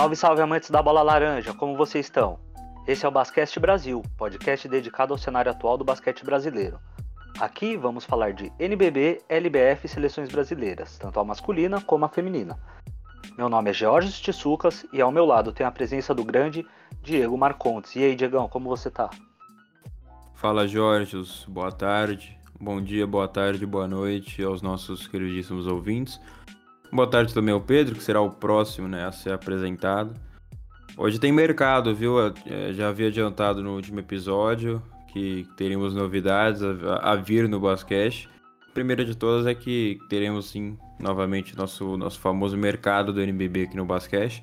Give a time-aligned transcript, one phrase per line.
[0.00, 2.38] Salve, salve amantes da bola laranja, como vocês estão?
[2.88, 6.80] Esse é o Basquete Brasil, podcast dedicado ao cenário atual do basquete brasileiro.
[7.38, 12.58] Aqui vamos falar de NBB, LBF e seleções brasileiras, tanto a masculina como a feminina.
[13.36, 16.66] Meu nome é Georges Tissucas e ao meu lado tem a presença do grande
[17.02, 17.94] Diego Marcontes.
[17.94, 19.10] E aí, Diegão, como você tá?
[20.32, 21.14] Fala, Jorge,
[21.46, 26.18] boa tarde, bom dia, boa tarde, boa noite aos nossos queridíssimos ouvintes.
[26.92, 30.12] Boa tarde também ao Pedro, que será o próximo né, a ser apresentado.
[30.96, 32.18] Hoje tem mercado, viu?
[32.18, 34.82] É, já havia adiantado no último episódio
[35.12, 38.28] que teríamos novidades a, vir no basquete.
[38.74, 43.76] Primeira de todas é que teremos sim novamente nosso, nosso famoso mercado do NBB aqui
[43.76, 44.42] no basquete.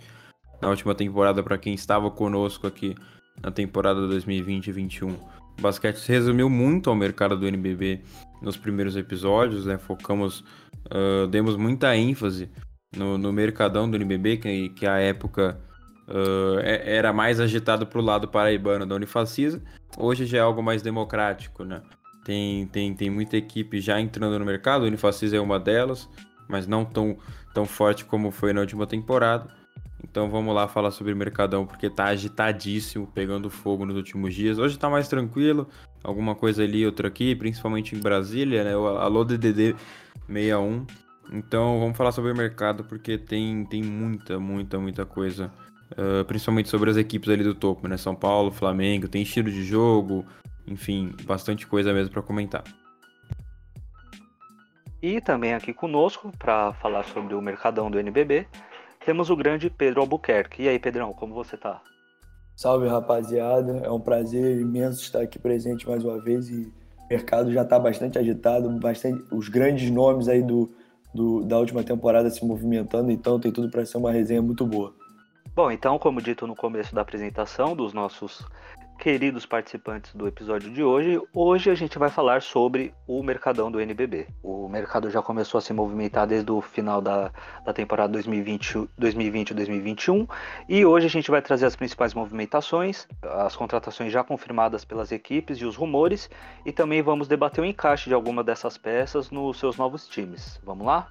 [0.61, 2.95] Na última temporada, para quem estava conosco aqui
[3.44, 8.02] na temporada 2020-21, o basquete se resumiu muito ao mercado do NBB
[8.42, 9.78] nos primeiros episódios, né?
[9.78, 10.45] Focamos
[10.92, 12.50] uh, demos muita ênfase
[12.96, 15.60] no, no mercadão do NBB, que, que a época
[16.08, 19.62] uh, era mais agitado para o lado paraibano da Unifacisa.
[19.98, 21.82] Hoje já é algo mais democrático, né?
[22.24, 26.10] Tem, tem, tem muita equipe já entrando no mercado, a Unifacisa é uma delas,
[26.48, 27.18] mas não tão,
[27.54, 29.48] tão forte como foi na última temporada.
[30.04, 34.60] Então vamos lá falar sobre o Mercadão, porque tá agitadíssimo, pegando fogo nos últimos dias.
[34.60, 35.68] Hoje tá mais tranquilo,
[36.04, 38.78] alguma coisa ali, outra aqui, principalmente em Brasília, né?
[38.78, 39.76] O Alô DDD
[40.28, 40.86] 61.
[41.31, 45.52] Então vamos falar sobre o mercado porque tem, tem muita, muita, muita coisa.
[45.92, 47.95] Uh, principalmente sobre as equipes ali do topo, né?
[47.95, 50.25] São Paulo, Flamengo, tem estilo de jogo,
[50.67, 52.64] enfim, bastante coisa mesmo para comentar.
[55.02, 58.48] E também aqui conosco para falar sobre o mercadão do NBB,
[59.05, 60.64] temos o grande Pedro Albuquerque.
[60.64, 61.82] E aí, Pedrão, como você tá?
[62.55, 63.77] Salve, rapaziada.
[63.77, 66.73] É um prazer imenso estar aqui presente mais uma vez e
[67.10, 70.70] mercado já está bastante agitado, bastante os grandes nomes aí do,
[71.14, 74.94] do, da última temporada se movimentando, então tem tudo para ser uma resenha muito boa.
[75.56, 78.46] Bom, então, como dito no começo da apresentação dos nossos
[78.98, 83.80] queridos participantes do episódio de hoje, hoje a gente vai falar sobre o mercadão do
[83.80, 84.28] NBB.
[84.42, 87.32] O mercado já começou a se movimentar desde o final da,
[87.64, 90.28] da temporada 2020-2021
[90.68, 95.60] e hoje a gente vai trazer as principais movimentações, as contratações já confirmadas pelas equipes
[95.60, 96.30] e os rumores
[96.66, 100.60] e também vamos debater o encaixe de alguma dessas peças nos seus novos times.
[100.64, 101.08] Vamos lá?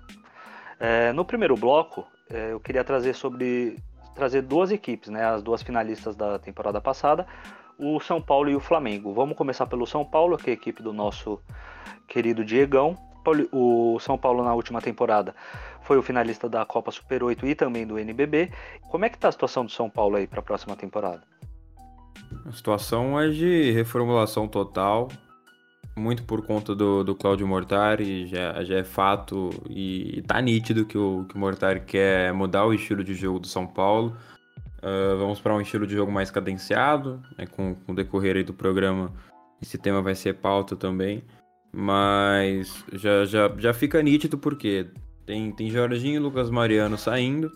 [0.81, 3.79] É, no primeiro bloco, é, eu queria trazer sobre
[4.15, 7.27] trazer duas equipes, né, as duas finalistas da temporada passada,
[7.79, 9.13] o São Paulo e o Flamengo.
[9.13, 11.41] Vamos começar pelo São Paulo, que é a equipe do nosso
[12.07, 12.97] querido Diegão.
[13.51, 15.35] O São Paulo na última temporada
[15.83, 18.51] foi o finalista da Copa Super 8 e também do NBB.
[18.89, 21.23] Como é que tá a situação do São Paulo aí para a próxima temporada?
[22.47, 25.09] A situação é de reformulação total,
[25.97, 30.85] muito por conta do, do Claudio Mortari, já, já é fato e, e tá nítido
[30.85, 34.17] que o, que o Mortari quer mudar o estilo de jogo do São Paulo.
[34.79, 38.53] Uh, vamos para um estilo de jogo mais cadenciado, né, com, com, o decorrer do
[38.53, 39.13] programa.
[39.61, 41.25] Esse tema vai ser pauta também.
[41.73, 44.87] Mas já, já, já fica nítido porque
[45.25, 47.51] tem, tem Jorginho e Lucas Mariano saindo.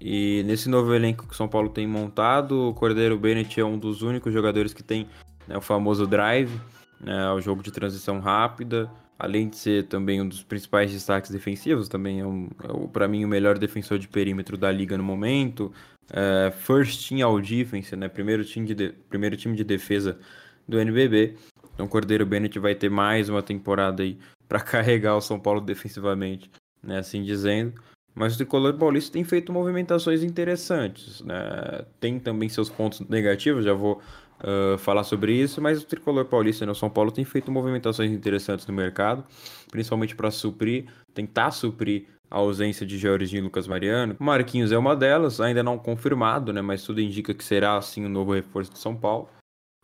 [0.00, 3.78] E nesse novo elenco que o São Paulo tem montado, o Cordeiro Bennett é um
[3.78, 5.06] dos únicos jogadores que tem
[5.46, 6.60] né, o famoso drive,
[7.00, 8.90] né, o jogo de transição rápida.
[9.16, 13.24] Além de ser também um dos principais destaques defensivos, também é, um, é para mim
[13.24, 15.72] o melhor defensor de perímetro da liga no momento
[16.10, 18.08] uh, First Team All Defense, né?
[18.08, 20.18] Primeiro time, de, de, primeiro time de defesa
[20.66, 21.36] do NBB.
[21.74, 24.18] Então, Cordeiro Bennett vai ter mais uma temporada aí
[24.48, 26.50] para carregar o São Paulo defensivamente,
[26.82, 26.98] né?
[26.98, 27.74] Assim dizendo.
[28.14, 31.84] Mas o tricolor paulista tem feito movimentações interessantes, né?
[31.98, 34.02] Tem também seus pontos negativos, já vou
[34.40, 36.72] uh, falar sobre isso, mas o tricolor paulista, né?
[36.72, 39.24] o São Paulo tem feito movimentações interessantes no mercado,
[39.70, 44.16] principalmente para suprir, tentar suprir a ausência de Jorginho e Lucas Mariano.
[44.18, 48.04] O Marquinhos é uma delas, ainda não confirmado, né, mas tudo indica que será assim
[48.06, 49.28] o novo reforço de São Paulo.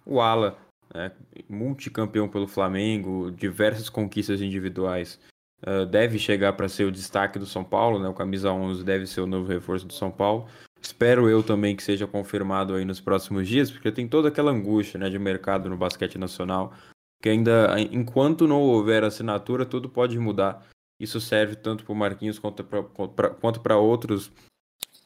[0.06, 0.56] O Ala,
[0.94, 1.12] né,
[1.48, 5.20] multicampeão pelo Flamengo, diversas conquistas individuais,
[5.66, 9.06] uh, deve chegar para ser o destaque do São Paulo, né, o camisa 11 deve
[9.06, 10.46] ser o novo reforço do São Paulo.
[10.80, 14.98] Espero eu também que seja confirmado aí nos próximos dias, porque tem toda aquela angústia
[14.98, 16.72] né, de mercado no basquete nacional,
[17.20, 20.66] que ainda, enquanto não houver assinatura, tudo pode mudar.
[21.00, 24.32] Isso serve tanto para o Marquinhos quanto para outros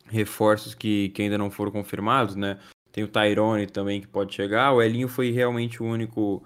[0.06, 2.58] reforços que, que ainda não foram confirmados, né?
[2.90, 4.72] Tem o Tyrone também que pode chegar.
[4.72, 6.42] O Elinho foi realmente o único,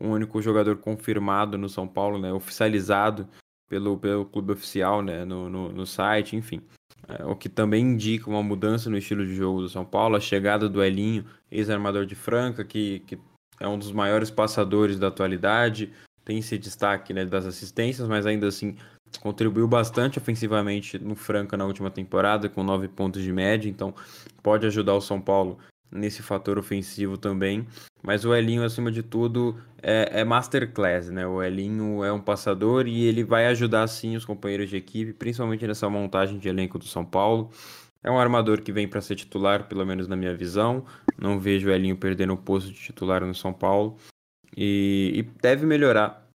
[0.00, 2.32] o único jogador confirmado no São Paulo, né?
[2.32, 3.28] Oficializado
[3.68, 5.24] pelo, pelo clube oficial, né?
[5.24, 6.62] No, no, no site, enfim.
[7.06, 10.20] É, o que também indica uma mudança no estilo de jogo do São Paulo, a
[10.20, 13.18] chegada do Elinho, ex-armador de Franca, que, que
[13.60, 15.92] é um dos maiores passadores da atualidade,
[16.24, 18.76] tem esse destaque né, das assistências, mas ainda assim
[19.20, 23.94] contribuiu bastante ofensivamente no Franca na última temporada, com nove pontos de média, então
[24.42, 25.58] pode ajudar o São Paulo
[25.90, 27.66] nesse fator ofensivo também.
[28.02, 31.26] Mas o Elinho, acima de tudo, é, é masterclass, né?
[31.26, 35.66] O Elinho é um passador e ele vai ajudar sim os companheiros de equipe, principalmente
[35.66, 37.50] nessa montagem de elenco do São Paulo.
[38.02, 40.84] É um armador que vem para ser titular, pelo menos na minha visão.
[41.18, 43.96] Não vejo o Elinho perdendo o posto de titular no São Paulo.
[44.56, 46.28] E, e deve melhorar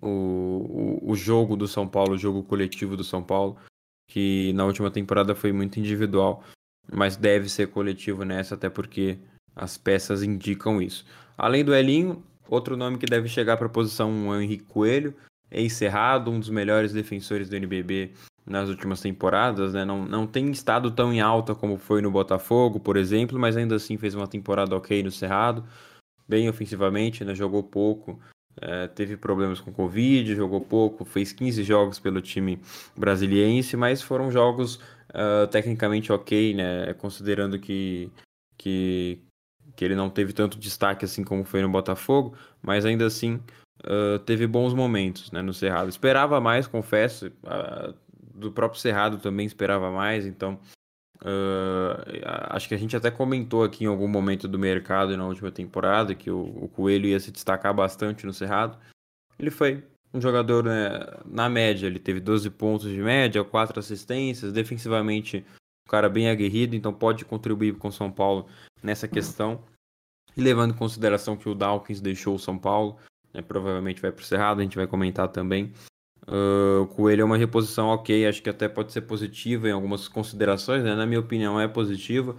[0.00, 3.56] o, o, o, jogo do São Paulo, o jogo coletivo do São Paulo,
[4.08, 6.42] que na última temporada foi muito individual,
[6.92, 9.18] mas deve ser coletivo nessa, até porque
[9.54, 11.04] as peças indicam isso.
[11.36, 15.14] Além do Elinho, outro nome que deve chegar para a posição é o Henrique Coelho,
[15.50, 18.12] ex-cerrado, um dos melhores defensores do NBB
[18.46, 19.84] nas últimas temporadas, né?
[19.84, 23.76] Não, não tem estado tão em alta como foi no Botafogo, por exemplo, mas ainda
[23.76, 25.64] assim fez uma temporada ok no Cerrado,
[26.28, 27.34] bem ofensivamente, né?
[27.34, 28.20] Jogou pouco,
[28.60, 32.60] é, teve problemas com Covid, jogou pouco, fez 15 jogos pelo time
[32.96, 34.76] brasiliense, mas foram jogos
[35.10, 36.94] uh, tecnicamente ok, né?
[36.94, 38.10] Considerando que,
[38.58, 39.20] que,
[39.76, 43.40] que ele não teve tanto destaque assim como foi no Botafogo, mas ainda assim
[43.84, 45.88] uh, teve bons momentos né, no Cerrado.
[45.88, 47.94] Esperava mais, confesso, uh,
[48.34, 50.58] do próprio Cerrado também esperava mais, então
[51.22, 51.96] uh,
[52.50, 56.14] acho que a gente até comentou aqui em algum momento do mercado na última temporada
[56.14, 58.78] que o, o Coelho ia se destacar bastante no Cerrado.
[59.38, 59.82] Ele foi
[60.12, 60.90] um jogador né,
[61.26, 65.44] na média, ele teve 12 pontos de média, 4 assistências, defensivamente
[65.86, 68.46] um cara bem aguerrido, então pode contribuir com o São Paulo
[68.82, 69.62] nessa questão.
[70.36, 72.96] E levando em consideração que o Dawkins deixou o São Paulo,
[73.32, 75.72] né, provavelmente vai para o Cerrado, a gente vai comentar também.
[76.26, 80.08] Uh, o Coelho é uma reposição ok, acho que até pode ser positiva em algumas
[80.08, 80.94] considerações, né?
[80.94, 82.34] na minha opinião é positiva,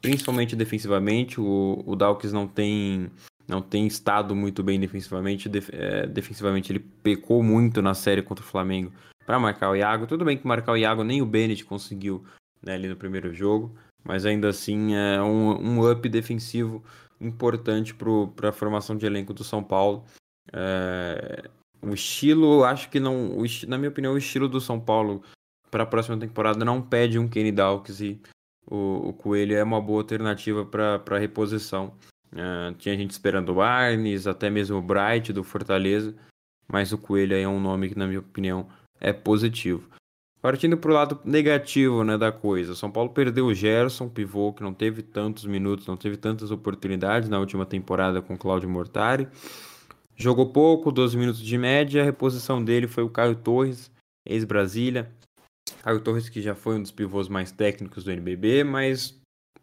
[0.00, 1.40] principalmente defensivamente.
[1.40, 3.10] O, o Dawkins não tem,
[3.48, 8.44] não tem estado muito bem defensivamente, Def, é, defensivamente ele pecou muito na série contra
[8.44, 8.92] o Flamengo
[9.26, 10.06] para marcar o Iago.
[10.06, 12.24] Tudo bem que marcar o Iago nem o Bennett conseguiu
[12.64, 16.82] né, ali no primeiro jogo, mas ainda assim é um, um up defensivo
[17.20, 20.04] importante para a formação de elenco do São Paulo.
[20.52, 21.48] É,
[21.82, 23.38] o estilo, acho que não.
[23.38, 25.22] O, na minha opinião, o estilo do São Paulo
[25.70, 28.20] para a próxima temporada não pede um Kenny Dawkins e
[28.66, 31.94] o, o Coelho é uma boa alternativa para reposição.
[32.32, 36.14] Uh, tinha gente esperando o Arnes, até mesmo o Bright do Fortaleza,
[36.66, 38.68] mas o Coelho é um nome que, na minha opinião,
[39.00, 39.88] é positivo.
[40.44, 44.62] Partindo para o lado negativo né, da coisa, São Paulo perdeu o Gerson, pivô, que
[44.62, 49.26] não teve tantos minutos, não teve tantas oportunidades na última temporada com Cláudio Mortari.
[50.14, 52.02] Jogou pouco, 12 minutos de média.
[52.02, 53.90] A reposição dele foi o Caio Torres,
[54.26, 55.10] ex-Brasília.
[55.82, 59.18] Caio Torres, que já foi um dos pivôs mais técnicos do NBB, mas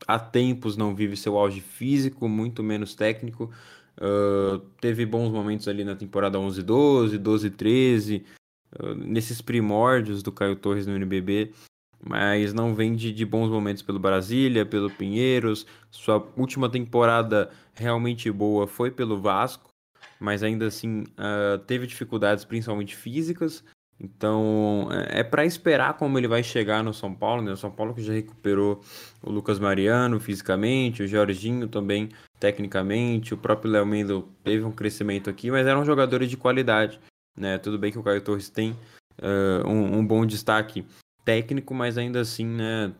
[0.08, 3.52] há tempos não vive seu auge físico, muito menos técnico.
[4.00, 8.41] Uh, teve bons momentos ali na temporada 11-12, 12-13, uh,
[8.96, 11.52] nesses primórdios do Caio Torres no NBB,
[12.04, 15.66] mas não vem de, de, bons momentos pelo Brasília, pelo Pinheiros.
[15.90, 19.72] Sua última temporada realmente boa foi pelo Vasco
[20.22, 23.64] mas ainda assim uh, teve dificuldades, principalmente físicas.
[24.00, 27.52] Então é, é para esperar como ele vai chegar no São Paulo, né?
[27.52, 28.82] O São Paulo que já recuperou
[29.24, 32.10] o Lucas Mariano fisicamente, o Jorginho também
[32.40, 37.00] tecnicamente, o próprio Léo Mendel teve um crescimento aqui, mas eram jogadores de qualidade,
[37.36, 37.58] né?
[37.58, 38.72] Tudo bem que o Caio Torres tem
[39.22, 40.86] uh, um, um, bom destaque
[41.24, 42.94] técnico, mas ainda assim, né?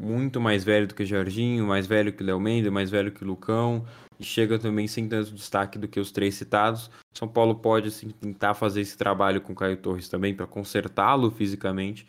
[0.00, 3.86] Muito mais velho do que Jorginho, mais velho que Léo Mendel, mais velho que Lucão,
[4.18, 6.90] e chega também sem tanto destaque do que os três citados.
[7.12, 11.30] São Paulo pode assim, tentar fazer esse trabalho com o Caio Torres também para consertá-lo
[11.30, 12.06] fisicamente.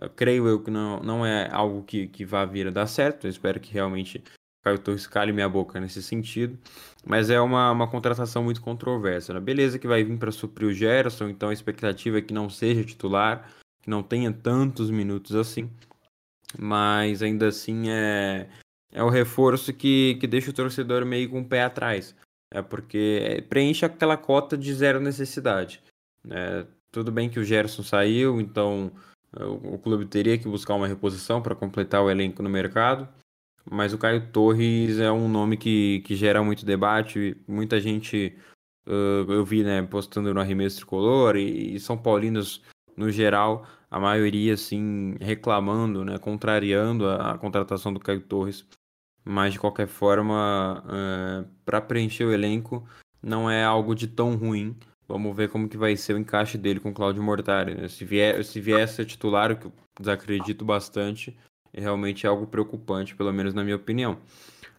[0.00, 3.26] Eu creio eu que não, não é algo que, que vá vir a dar certo.
[3.26, 4.24] Eu espero que realmente
[4.62, 6.58] Caio Torres cale minha boca nesse sentido.
[7.04, 9.32] Mas é uma, uma contratação muito controversa.
[9.32, 9.40] Né?
[9.40, 12.84] Beleza que vai vir para suprir o Gerson, então a expectativa é que não seja
[12.84, 13.50] titular,
[13.82, 15.70] que não tenha tantos minutos assim.
[16.58, 18.48] Mas ainda assim é,
[18.92, 22.14] é o reforço que, que deixa o torcedor meio com o pé atrás.
[22.52, 25.82] É porque preenche aquela cota de zero necessidade.
[26.28, 28.92] É, tudo bem que o Gerson saiu, então
[29.38, 33.08] é, o, o clube teria que buscar uma reposição para completar o elenco no mercado.
[33.70, 37.36] Mas o Caio Torres é um nome que, que gera muito debate.
[37.46, 38.36] Muita gente
[38.86, 42.62] uh, eu vi né, postando no arremesso tricolor e, e São Paulinos
[42.96, 48.66] no geral, a maioria assim reclamando, né, contrariando a, a contratação do Caio Torres
[49.24, 52.86] mas de qualquer forma, é, para preencher o elenco,
[53.22, 54.76] não é algo de tão ruim.
[55.06, 57.74] Vamos ver como que vai ser o encaixe dele com o Claudio Mortari.
[57.74, 57.88] Né?
[57.88, 61.36] Se, vier, se vier ser titular, o que eu desacredito bastante,
[61.72, 64.18] realmente é algo preocupante, pelo menos na minha opinião.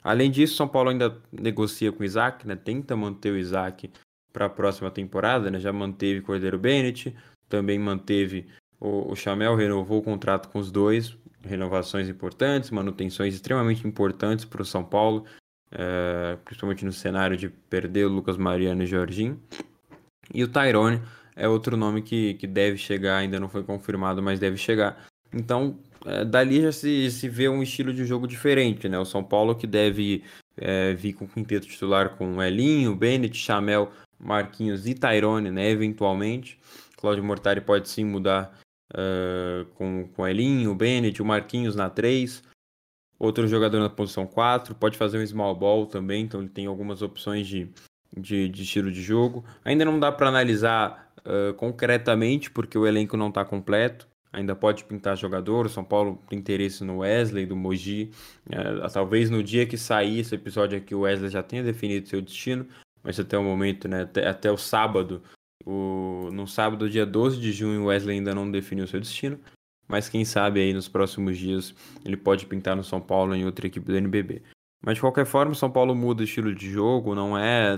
[0.03, 2.55] Além disso, São Paulo ainda negocia com o Isaac, né?
[2.55, 3.89] tenta manter o Isaac
[4.33, 5.59] para a próxima temporada, né?
[5.59, 7.15] já manteve Cordeiro Bennett,
[7.47, 8.47] também manteve
[8.79, 14.61] o, o Chamel, renovou o contrato com os dois, renovações importantes, manutenções extremamente importantes para
[14.61, 15.25] o São Paulo,
[15.71, 19.39] é, principalmente no cenário de perder o Lucas Mariano e Jorginho.
[20.33, 21.01] E o Tyrone
[21.35, 25.05] é outro nome que, que deve chegar, ainda não foi confirmado, mas deve chegar.
[25.33, 28.97] Então, é, dali já se, se vê um estilo de jogo diferente, né?
[28.97, 30.23] O São Paulo que deve
[30.57, 35.69] é, vir com o quinteto titular com Elinho, Bennett, Chamel, Marquinhos e Tyrone, né?
[35.69, 36.59] Eventualmente.
[36.97, 38.57] Cláudio Mortari pode sim mudar
[38.93, 42.43] uh, com, com Elinho, Bennett, o Marquinhos na 3.
[43.17, 44.75] Outro jogador na posição 4.
[44.75, 47.69] Pode fazer um small ball também, então ele tem algumas opções de,
[48.15, 49.43] de, de estilo de jogo.
[49.65, 54.07] Ainda não dá para analisar uh, concretamente, porque o elenco não está completo.
[54.33, 55.65] Ainda pode pintar jogador.
[55.65, 58.11] O São Paulo tem interesse no Wesley, do Mogi.
[58.47, 62.21] Uh, talvez no dia que sair esse episódio aqui, o Wesley já tenha definido seu
[62.21, 62.65] destino.
[63.03, 65.21] Mas até o momento, né, até, até o sábado,
[65.65, 69.39] o, no sábado, dia 12 de junho, o Wesley ainda não definiu seu destino.
[69.87, 73.67] Mas quem sabe aí nos próximos dias ele pode pintar no São Paulo em outra
[73.67, 74.41] equipe do NBB.
[74.83, 77.77] Mas de qualquer forma, o São Paulo muda o estilo de jogo, não é.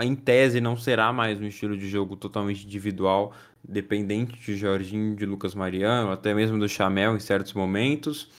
[0.00, 3.32] é em tese, não será mais um estilo de jogo totalmente individual,
[3.66, 8.30] dependente de Jorginho, de Lucas Mariano, até mesmo do Chamel em certos momentos.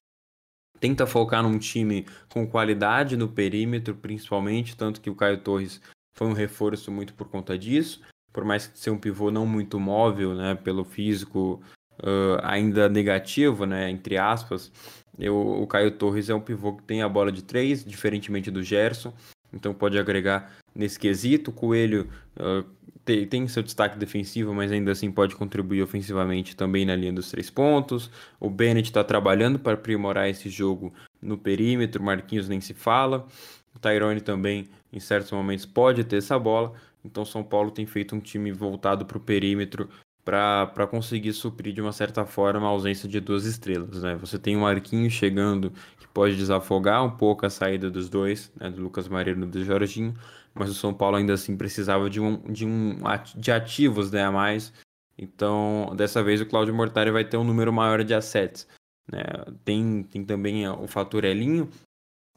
[0.80, 5.82] Tenta focar num time com qualidade no perímetro, principalmente, tanto que o Caio Torres
[6.16, 8.02] foi um reforço muito por conta disso.
[8.32, 11.62] Por mais que seja um pivô não muito móvel, né, pelo físico
[12.00, 14.72] uh, ainda negativo, né, entre aspas,
[15.18, 18.62] eu, o Caio Torres é um pivô que tem a bola de três, diferentemente do
[18.62, 19.14] Gerson,
[19.54, 21.52] então pode agregar nesse quesito.
[21.52, 22.66] O Coelho uh,
[23.06, 27.30] tem, tem, seu destaque defensivo, mas ainda assim pode contribuir ofensivamente também na linha dos
[27.30, 28.10] três pontos.
[28.40, 33.28] O Bennett está trabalhando para aprimorar esse jogo no perímetro, Marquinhos nem se fala.
[33.76, 36.74] O Tyrone também, em certos momentos, pode ter essa bola.
[37.04, 39.88] Então, São Paulo tem feito um time voltado para o perímetro
[40.24, 44.02] para conseguir suprir de uma certa forma a ausência de duas estrelas.
[44.02, 44.16] Né?
[44.16, 45.72] Você tem um arquinho chegando
[46.16, 48.70] pode desafogar um pouco a saída dos dois, né?
[48.70, 50.16] do Lucas Mariano e do Jorginho,
[50.54, 52.96] mas o São Paulo ainda assim precisava de um de, um,
[53.36, 54.72] de ativos né, a mais.
[55.18, 58.66] Então, dessa vez o Claudio Mortari vai ter um número maior de assets.
[59.12, 59.22] Né?
[59.66, 61.70] Tem, tem também o fator Elinho,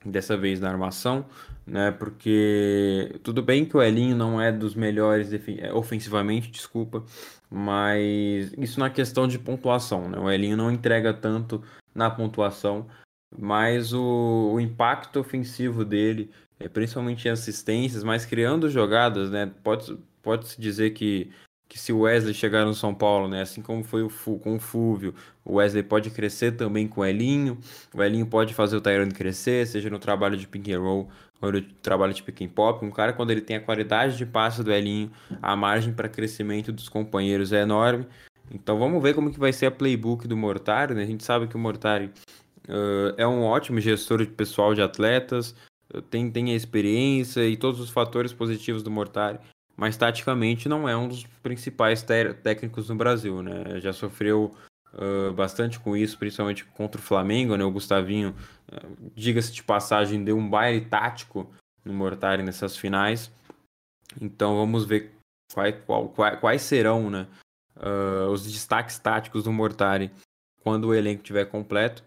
[0.05, 1.25] dessa vez na armação,
[1.65, 1.93] né?
[1.93, 7.05] Porque tudo bem que o Elinho não é dos melhores é, ofensivamente, desculpa,
[7.49, 10.19] mas isso na questão de pontuação, né?
[10.19, 11.63] O Elinho não entrega tanto
[11.95, 12.87] na pontuação,
[13.37, 19.51] mas o, o impacto ofensivo dele, é, principalmente em assistências, mas criando jogadas, né?
[19.63, 21.31] Pode, pode se dizer que
[21.69, 24.57] que se o Wesley chegar no São Paulo, né, assim como foi o Fu, com
[24.57, 27.59] o Fúvio, o Wesley pode crescer também com o Elinho,
[27.95, 31.53] o Elinho pode fazer o Tyrone crescer, seja no trabalho de pick and roll ou
[31.53, 32.85] no trabalho de pick and pop.
[32.85, 35.11] Um cara, quando ele tem a qualidade de passe do Elinho,
[35.43, 38.07] a margem para crescimento dos companheiros é enorme.
[38.51, 41.03] Então vamos ver como que vai ser a playbook do Mortari, né?
[41.03, 42.11] A gente sabe que o Mortari
[42.69, 45.55] uh, é um ótimo gestor de pessoal de atletas,
[46.11, 49.39] tem, tem a experiência e todos os fatores positivos do Mortari
[49.79, 53.79] mas taticamente não é um dos principais técnicos no Brasil, né?
[53.81, 54.53] Já sofreu
[54.93, 57.63] uh, bastante com isso, principalmente contra o Flamengo, né?
[57.63, 58.35] O Gustavinho,
[58.73, 61.49] uh, diga-se de passagem, deu um baile tático
[61.85, 63.31] no Mortari nessas finais.
[64.21, 65.13] Então vamos ver
[65.55, 67.29] quais, qual, quais, quais serão, né?
[67.77, 70.11] Uh, os destaques táticos do Mortari
[70.61, 72.03] quando o elenco estiver completo.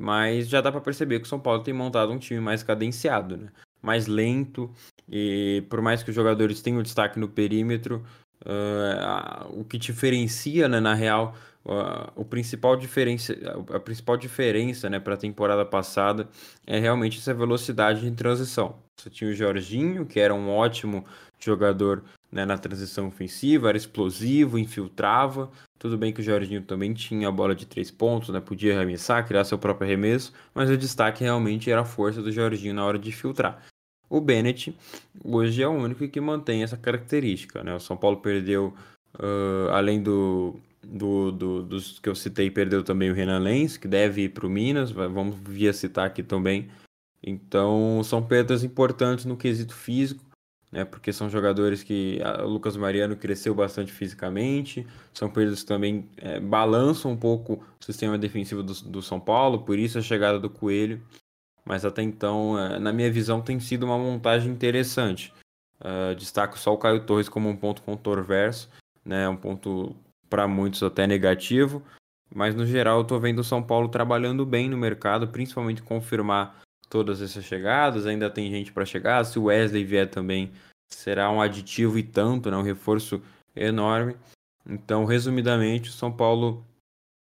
[0.00, 3.36] Mas já dá para perceber que o São Paulo tem montado um time mais cadenciado,
[3.36, 3.48] né?
[3.82, 4.70] mais lento,
[5.08, 8.04] e por mais que os jogadores tenham destaque no perímetro,
[8.44, 13.34] uh, o que diferencia, né, na real, uh, o principal diferença,
[13.74, 16.28] a principal diferença né, para a temporada passada
[16.66, 18.76] é realmente essa velocidade de transição.
[18.98, 21.04] Você tinha o Jorginho, que era um ótimo
[21.38, 25.50] jogador né, na transição ofensiva, era explosivo, infiltrava.
[25.78, 29.26] Tudo bem que o Jorginho também tinha a bola de três pontos, né, podia arremessar,
[29.26, 32.98] criar seu próprio arremesso, mas o destaque realmente era a força do Jorginho na hora
[32.98, 33.62] de filtrar.
[34.08, 34.76] O Bennett
[35.24, 37.62] hoje é o único que mantém essa característica.
[37.62, 37.74] Né?
[37.74, 38.74] O São Paulo perdeu,
[39.14, 43.86] uh, além do, do, do, dos que eu citei, perdeu também o Renan Lenz, que
[43.86, 46.68] deve ir para o Minas, vamos via citar aqui também.
[47.22, 50.24] Então são perdas importantes no quesito físico,
[50.70, 50.84] né?
[50.84, 56.38] porque são jogadores que o Lucas Mariano cresceu bastante fisicamente, são perdas que também é,
[56.40, 60.50] balançam um pouco o sistema defensivo do, do São Paulo, por isso a chegada do
[60.50, 61.00] Coelho
[61.64, 65.32] mas até então, é, na minha visão, tem sido uma montagem interessante.
[65.80, 68.68] Uh, destaco só o Caio Torres como um ponto controverso,
[69.04, 69.96] né, um ponto
[70.28, 71.82] para muitos até negativo,
[72.34, 76.60] mas no geral eu estou vendo o São Paulo trabalhando bem no mercado, principalmente confirmar
[76.90, 80.52] todas essas chegadas, ainda tem gente para chegar, se o Wesley vier também
[80.88, 83.22] será um aditivo e tanto, né, um reforço
[83.54, 84.16] enorme.
[84.68, 86.66] Então, resumidamente, o São Paulo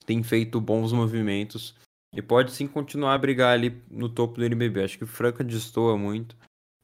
[0.06, 1.74] tem feito bons movimentos
[2.14, 4.84] e pode sim continuar a brigar ali no topo do NBB.
[4.84, 6.36] Acho que o Franca destoa muito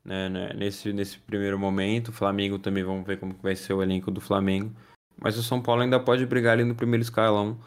[0.03, 2.07] né, né, nesse, nesse primeiro momento.
[2.07, 4.73] O Flamengo também, vamos ver como vai ser o elenco do Flamengo.
[5.21, 7.59] Mas o São Paulo ainda pode brigar ali no primeiro escalão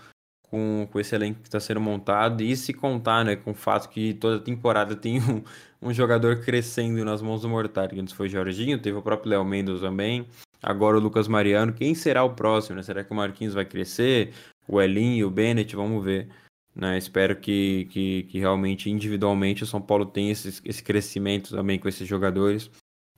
[0.52, 2.42] com, com esse elenco que está sendo montado.
[2.42, 5.42] E se contar né, com o fato que toda temporada tem um,
[5.80, 7.98] um jogador crescendo nas mãos do Mortari.
[7.98, 10.26] Antes foi Jorginho, teve o próprio Léo Mendes também.
[10.62, 11.72] Agora o Lucas Mariano.
[11.72, 12.76] Quem será o próximo?
[12.76, 12.82] Né?
[12.82, 14.34] Será que o Marquinhos vai crescer?
[14.68, 15.74] O Elinho, o Bennett?
[15.74, 16.28] Vamos ver.
[16.76, 16.98] Né?
[16.98, 21.88] Espero que, que, que, realmente individualmente o São Paulo tenha esse, esse crescimento também com
[21.88, 22.70] esses jogadores.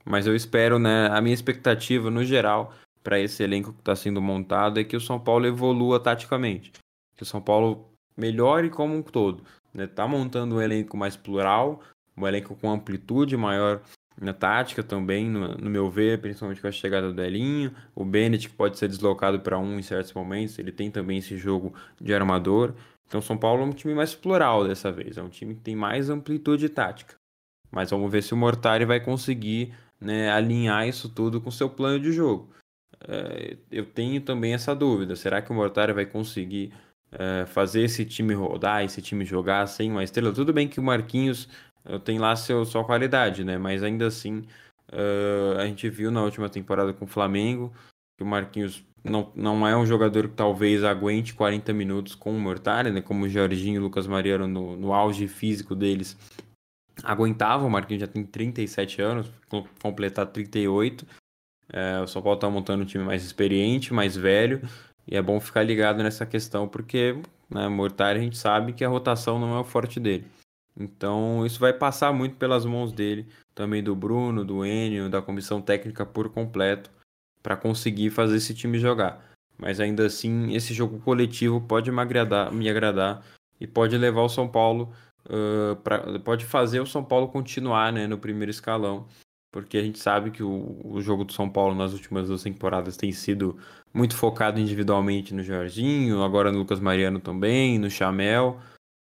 [0.05, 1.07] Mas eu espero, né?
[1.11, 2.73] A minha expectativa no geral
[3.03, 6.71] para esse elenco que está sendo montado é que o São Paulo evolua taticamente.
[7.15, 9.43] Que o São Paulo melhore como um todo.
[9.73, 9.87] Né?
[9.87, 11.81] Tá montando um elenco mais plural,
[12.17, 13.81] um elenco com amplitude maior
[14.19, 17.73] na tática também, no, no, meu ver, principalmente com a chegada do Elinho.
[17.93, 21.37] O Bennett que pode ser deslocado para um em certos momentos, ele tem também esse
[21.37, 22.73] jogo de armador.
[23.07, 25.75] Então, São Paulo é um time mais plural dessa vez, é um time que tem
[25.75, 27.15] mais amplitude tática.
[27.69, 31.99] Mas vamos ver se o Mortari vai conseguir né, alinhar isso tudo com seu plano
[31.99, 32.49] de jogo.
[33.07, 36.71] É, eu tenho também essa dúvida: será que o Mortari vai conseguir
[37.17, 40.33] é, fazer esse time rodar, esse time jogar sem uma estrela?
[40.33, 41.47] Tudo bem que o Marquinhos
[42.03, 43.59] tem lá seu, sua qualidade, né?
[43.59, 44.43] mas ainda assim
[44.91, 47.71] uh, a gente viu na última temporada com o Flamengo
[48.17, 52.39] que o Marquinhos não, não é um jogador que talvez aguente 40 minutos com o
[52.39, 53.01] Mortari, né?
[53.01, 56.17] Como o Jorginho e o Lucas Mariano no, no auge físico deles
[57.03, 57.67] aguentavam.
[57.67, 59.31] O Marquinhos já tem 37 anos,
[59.81, 61.05] completar 38.
[61.71, 64.61] É, o São Paulo está montando um time mais experiente, mais velho.
[65.07, 67.15] E é bom ficar ligado nessa questão, porque
[67.49, 70.25] né, Mortari a gente sabe que a rotação não é o forte dele.
[70.77, 75.61] Então isso vai passar muito pelas mãos dele, também do Bruno, do Enio, da comissão
[75.61, 76.91] técnica por completo
[77.41, 79.23] para conseguir fazer esse time jogar.
[79.57, 83.23] Mas ainda assim, esse jogo coletivo pode me agradar, me agradar
[83.61, 84.91] e pode levar o São Paulo,
[85.27, 89.07] uh, pra, pode fazer o São Paulo continuar né, no primeiro escalão,
[89.51, 92.97] porque a gente sabe que o, o jogo do São Paulo nas últimas duas temporadas
[92.97, 93.57] tem sido
[93.95, 98.59] muito focado individualmente no Jorginho, agora no Lucas Mariano também, no Chamel,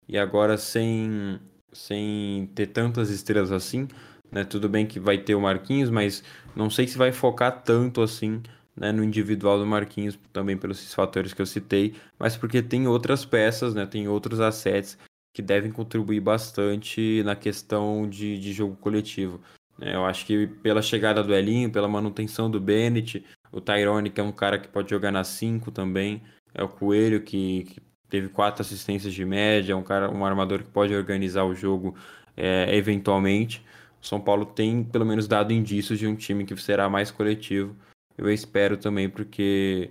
[0.07, 1.39] e agora sem,
[1.71, 3.87] sem ter tantas estrelas assim.
[4.31, 4.43] Né?
[4.43, 6.23] Tudo bem que vai ter o Marquinhos, mas
[6.55, 8.43] não sei se vai focar tanto assim
[8.75, 13.25] né, no individual do Marquinhos, também pelos fatores que eu citei, mas porque tem outras
[13.25, 14.97] peças, né, tem outros assets
[15.35, 19.41] que devem contribuir bastante na questão de, de jogo coletivo.
[19.75, 19.95] Né?
[19.95, 24.23] Eu acho que pela chegada do Elinho, pela manutenção do Bennett, o Tyrone, que é
[24.23, 26.21] um cara que pode jogar na 5 também,
[26.53, 30.69] é o Coelho, que, que, teve quatro assistências de média, um cara, um armador que
[30.69, 31.95] pode organizar o jogo
[32.37, 33.65] é, eventualmente.
[34.01, 37.75] São Paulo tem pelo menos dado indícios de um time que será mais coletivo.
[38.17, 39.89] Eu espero também, porque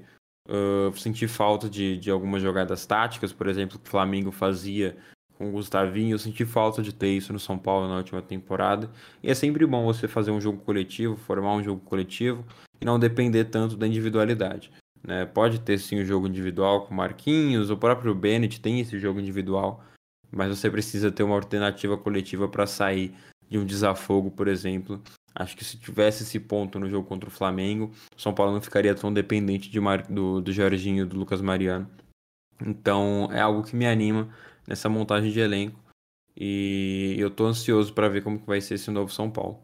[0.48, 4.96] uh, senti falta de, de algumas jogadas táticas, por exemplo, o Flamengo fazia
[5.42, 6.14] com o Gustavinho.
[6.14, 8.88] Eu senti falta de ter isso no São Paulo na última temporada.
[9.22, 12.44] E é sempre bom você fazer um jogo coletivo, formar um jogo coletivo
[12.81, 14.70] e não depender tanto da individualidade.
[15.02, 15.26] Né?
[15.26, 19.18] Pode ter sim o um jogo individual com Marquinhos, o próprio Bennett tem esse jogo
[19.18, 19.85] individual,
[20.31, 23.12] mas você precisa ter uma alternativa coletiva para sair
[23.48, 25.02] de um desafogo, por exemplo.
[25.35, 28.61] Acho que se tivesse esse ponto no jogo contra o Flamengo, o São Paulo não
[28.61, 30.02] ficaria tão dependente de Mar...
[30.02, 31.90] do, do Jorginho do Lucas Mariano.
[32.64, 34.28] Então é algo que me anima
[34.66, 35.79] nessa montagem de elenco.
[36.37, 39.59] E eu tô ansioso para ver como que vai ser esse novo São Paulo.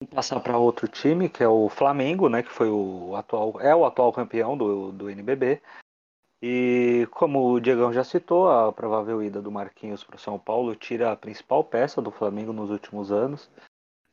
[0.00, 3.74] Vamos passar para outro time, que é o Flamengo, né, que foi o atual, é
[3.74, 5.60] o atual campeão do, do NBB.
[6.40, 10.76] E como o Diegão já citou, a provável ida do Marquinhos para o São Paulo
[10.76, 13.50] tira a principal peça do Flamengo nos últimos anos.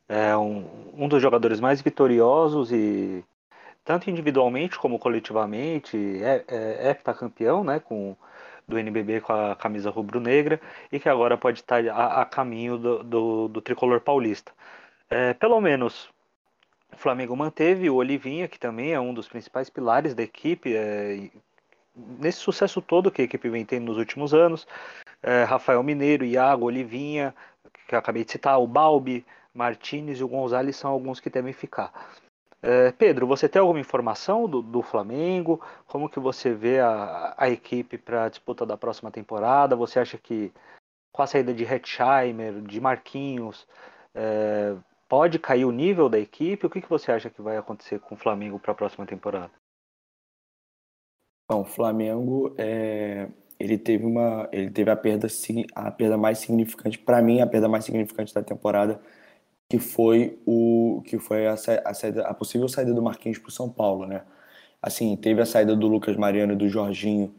[0.08, 3.24] É um, um dos jogadores mais vitoriosos e
[3.84, 8.16] tanto individualmente como coletivamente é, é, heptacampeão né, com,
[8.68, 13.02] do NBB com a camisa rubro-negra e que agora pode estar a, a caminho do,
[13.04, 14.52] do, do, tricolor paulista.
[15.08, 16.10] É, pelo menos
[16.92, 21.30] o Flamengo manteve o Olivinha, que também é um dos principais pilares da equipe, é,
[21.94, 24.66] nesse sucesso todo que a equipe vem tendo nos últimos anos.
[25.22, 27.34] É, Rafael Mineiro, Iago, Olivinha,
[27.86, 29.24] que eu acabei de citar, o Balbi,
[29.54, 31.92] Martinez e o Gonzalez são alguns que devem ficar.
[32.62, 35.60] É, Pedro, você tem alguma informação do, do, Flamengo?
[35.86, 39.76] Como que você vê a, a equipe para a disputa da próxima temporada?
[39.76, 40.52] Você acha que
[41.12, 43.66] com a saída de Hetzheimer, de Marquinhos,
[44.14, 44.74] é,
[45.08, 46.66] pode cair o nível da equipe?
[46.66, 49.50] O que, que você acha que vai acontecer com o Flamengo para a próxima temporada?
[51.48, 55.28] Bom, o Flamengo é, ele teve uma ele teve a perda
[55.74, 59.00] a perda mais significante para mim a perda mais significante da temporada
[59.68, 63.52] que foi o que foi a, a, saída, a possível saída do Marquinhos para o
[63.52, 64.22] São Paulo, né?
[64.80, 67.34] Assim, teve a saída do Lucas Mariano e do Jorginho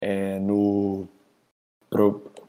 [0.00, 1.08] é, no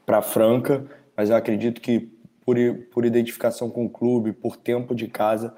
[0.04, 0.84] para Franca,
[1.16, 2.00] mas eu acredito que
[2.44, 2.56] por,
[2.92, 5.56] por identificação com o clube, por tempo de casa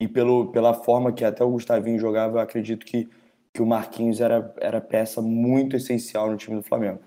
[0.00, 3.08] e pelo, pela forma que até o Gustavinho jogava, eu acredito que,
[3.54, 7.00] que o Marquinhos era, era peça muito essencial no time do Flamengo.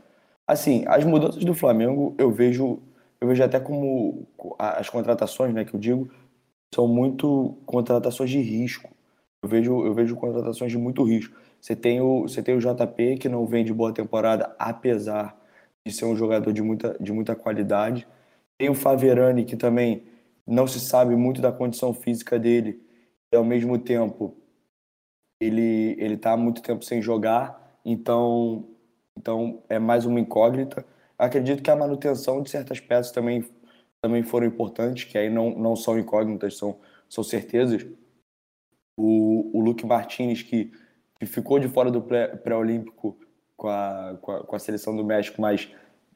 [0.48, 2.82] Assim, as mudanças do Flamengo eu vejo
[3.22, 4.28] eu vejo até como
[4.58, 6.10] as contratações, né, que eu digo,
[6.74, 8.90] são muito contratações de risco.
[9.44, 11.36] Eu vejo, eu vejo contratações de muito risco.
[11.60, 15.38] Você tem o, você tem o JP que não vem de boa temporada, apesar
[15.86, 18.08] de ser um jogador de muita, de muita qualidade.
[18.58, 20.04] Tem o Faverani que também
[20.46, 22.82] não se sabe muito da condição física dele
[23.32, 24.36] e ao mesmo tempo
[25.42, 28.66] ele ele está muito tempo sem jogar, então
[29.18, 30.86] então é mais uma incógnita.
[31.20, 33.46] Acredito que a manutenção de certas peças também,
[34.02, 36.80] também foram importantes, que aí não, não são incógnitas, são,
[37.10, 37.86] são certezas.
[38.98, 40.72] O, o Luke Martinez, que,
[41.20, 43.20] que ficou de fora do pré-olímpico
[43.58, 45.70] com a, com, a, com a seleção do México, mas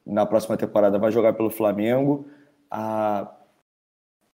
[0.06, 2.26] na próxima temporada vai jogar pelo Flamengo.
[2.70, 3.30] A,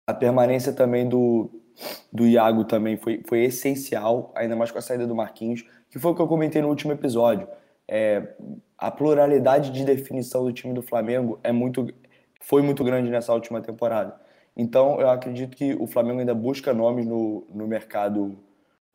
[0.07, 1.49] a permanência também do,
[2.11, 6.11] do Iago também foi, foi essencial, ainda mais com a saída do Marquinhos, que foi
[6.11, 7.47] o que eu comentei no último episódio.
[7.87, 8.35] É,
[8.77, 11.87] a pluralidade de definição do time do Flamengo é muito,
[12.41, 14.19] foi muito grande nessa última temporada.
[14.55, 18.37] Então, eu acredito que o Flamengo ainda busca nomes no, no mercado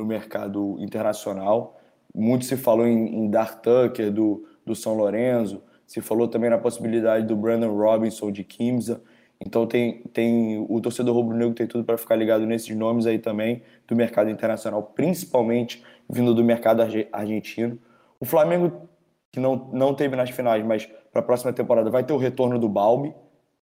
[0.01, 1.79] no mercado internacional.
[2.15, 6.59] Muito se falou em, em Dark Tucker, do, do São Lourenço, se falou também na
[6.59, 9.03] possibilidade do Brandon Robinson de Kimsa.
[9.41, 13.63] Então tem, tem o torcedor rubro-negro tem tudo para ficar ligado nesses nomes aí também
[13.87, 17.79] do mercado internacional, principalmente vindo do mercado argentino.
[18.21, 18.89] O Flamengo
[19.33, 22.59] que não, não teve nas finais, mas para a próxima temporada vai ter o retorno
[22.59, 23.15] do Balbi,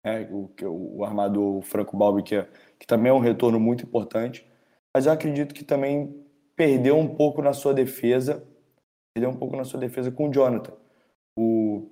[0.04, 0.50] né, o,
[0.98, 2.48] o armador Franco Balbi, que, é,
[2.80, 4.46] que também é um retorno muito importante.
[4.94, 8.44] Mas eu acredito que também perdeu um pouco na sua defesa,
[9.14, 10.74] perdeu um pouco na sua defesa com o Jonathan.
[11.38, 11.88] O,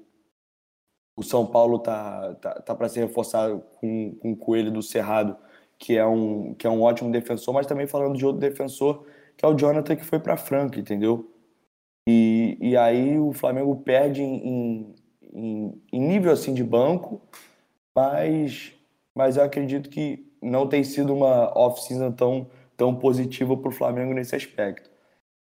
[1.15, 5.37] o São Paulo tá, tá, tá para ser reforçado com, com o Coelho do Cerrado,
[5.77, 9.05] que é, um, que é um ótimo defensor, mas também falando de outro defensor,
[9.37, 11.31] que é o Jonathan, que foi para Franca, entendeu?
[12.11, 14.95] E, e aí o Flamengo perde em,
[15.31, 17.21] em, em nível assim de banco,
[17.95, 18.73] mas,
[19.15, 24.11] mas eu acredito que não tem sido uma off-season tão, tão positiva para o Flamengo
[24.11, 24.89] nesse aspecto.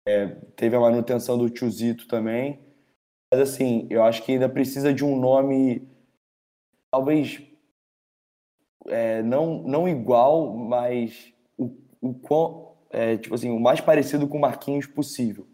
[0.07, 2.59] É, teve a manutenção do Tiozito também,
[3.31, 5.89] mas assim, eu acho que ainda precisa de um nome,
[6.91, 7.41] talvez
[8.85, 14.41] é, não, não igual, mas o, o, é, tipo assim, o mais parecido com o
[14.41, 15.50] Marquinhos possível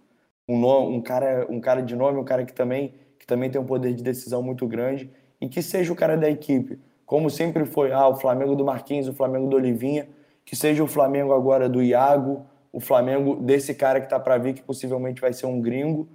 [0.48, 3.66] um, um, cara, um cara de nome, um cara que também, que também tem um
[3.66, 5.10] poder de decisão muito grande
[5.42, 6.80] e que seja o cara da equipe.
[7.06, 10.08] Como sempre foi, ah, o Flamengo do Marquinhos, o Flamengo do Olivinha,
[10.46, 14.54] que seja o Flamengo agora do Iago, o Flamengo desse cara que está para vir,
[14.54, 16.08] que possivelmente vai ser um gringo.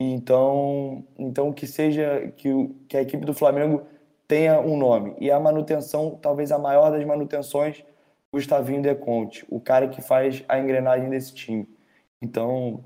[0.00, 2.50] Então, então que seja que,
[2.88, 3.82] que a equipe do Flamengo
[4.26, 5.14] tenha um nome.
[5.20, 7.84] E a manutenção, talvez a maior das manutenções,
[8.32, 11.68] Gustavinho De Conte, o cara que faz a engrenagem desse time.
[12.20, 12.82] Então,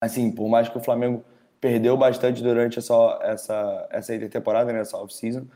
[0.00, 1.24] assim, por mais que o Flamengo
[1.60, 5.46] perdeu bastante durante essa, essa, essa intertemporada, né, essa off-season,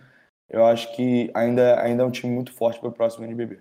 [0.48, 3.60] eu acho que ainda, ainda é um time muito forte para o próximo NBB.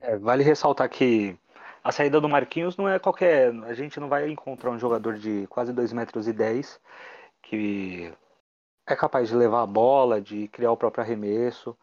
[0.00, 1.36] É, vale ressaltar que
[1.84, 3.52] a saída do Marquinhos não é qualquer.
[3.64, 6.80] A gente não vai encontrar um jogador de quase 2 metros e 10
[7.42, 8.12] que
[8.86, 11.76] é capaz de levar a bola, de criar o próprio arremesso,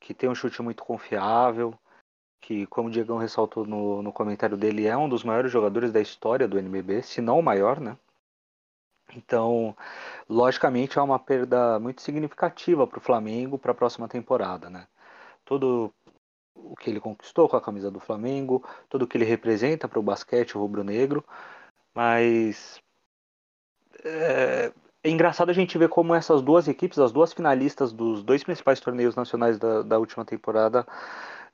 [0.00, 1.78] que tem um chute muito confiável
[2.40, 6.00] que, como o Diegão ressaltou no, no comentário dele, é um dos maiores jogadores da
[6.00, 7.96] história do NBB, se não o maior, né?
[9.16, 9.76] Então,
[10.28, 14.86] logicamente, é uma perda muito significativa para o Flamengo para a próxima temporada, né?
[15.44, 15.92] Tudo
[16.54, 19.98] o que ele conquistou com a camisa do Flamengo, tudo o que ele representa para
[19.98, 21.24] o basquete rubro-negro,
[21.94, 22.80] mas
[24.04, 24.72] é,
[25.02, 28.80] é, engraçado a gente ver como essas duas equipes, as duas finalistas dos dois principais
[28.80, 30.86] torneios nacionais da, da última temporada,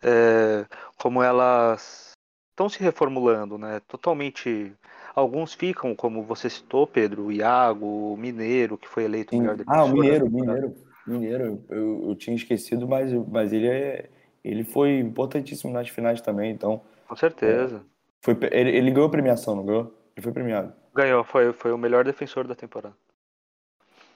[0.02, 0.66] é,
[0.98, 2.12] como elas
[2.50, 3.80] estão se reformulando, né?
[3.86, 4.72] Totalmente.
[5.14, 9.40] Alguns ficam, como você citou, Pedro, o Iago, o Mineiro, que foi eleito Sim.
[9.40, 9.80] melhor defensor.
[9.80, 10.74] Ah, o Mineiro, Mineiro,
[11.06, 11.64] Mineiro.
[11.70, 14.10] Eu, eu, tinha esquecido, mas, mas ele, é,
[14.44, 16.82] ele foi importantíssimo nas finais também, então.
[17.08, 17.76] Com certeza.
[17.76, 17.80] É,
[18.20, 19.94] foi, ele, ele ganhou premiação, não ganhou?
[20.16, 20.72] Ele foi premiado.
[20.94, 22.96] Ganhou, foi, foi o melhor defensor da temporada.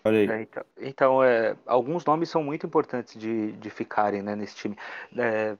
[0.04, 0.28] Olha aí.
[0.28, 4.76] É, então, então é, alguns nomes são muito importantes de, de ficarem né, nesse time.
[5.16, 5.56] É,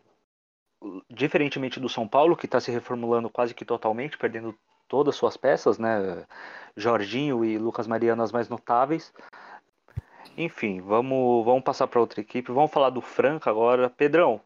[1.11, 4.55] diferentemente do São Paulo, que está se reformulando quase que totalmente, perdendo
[4.89, 6.25] todas as suas peças, né?
[6.77, 9.13] Jorginho e Lucas Mariano as mais notáveis.
[10.37, 12.53] Enfim, vamos, vamos passar para outra equipe.
[12.53, 13.91] Vamos falar do Franca agora.
[13.91, 14.41] Pedrão,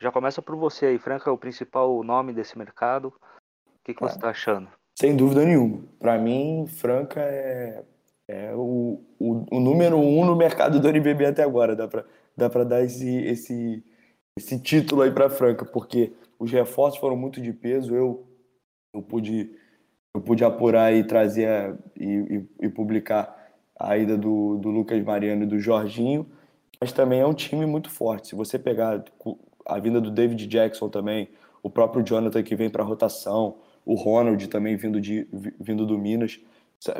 [0.00, 0.98] já começa por você aí.
[0.98, 3.08] Franca é o principal nome desse mercado.
[3.08, 4.68] O que, que você está achando?
[4.98, 5.84] Sem dúvida nenhuma.
[5.98, 7.84] Para mim, Franca é,
[8.26, 11.76] é o, o, o, número um no mercado do NBB até agora.
[11.76, 12.04] Dá para
[12.36, 13.84] dá pra dar esse, esse,
[14.36, 17.94] esse título aí para Franca, porque os reforços foram muito de peso.
[17.94, 18.26] Eu,
[18.92, 19.50] eu, pude,
[20.14, 23.34] eu pude apurar e trazer e, e, e publicar
[23.78, 26.26] a ida do, do Lucas Mariano e do Jorginho,
[26.80, 28.28] mas também é um time muito forte.
[28.28, 29.02] Se você pegar
[29.64, 31.28] a vinda do David Jackson também,
[31.62, 35.26] o próprio Jonathan que vem para a rotação, o Ronald também vindo, de,
[35.60, 36.40] vindo do Minas,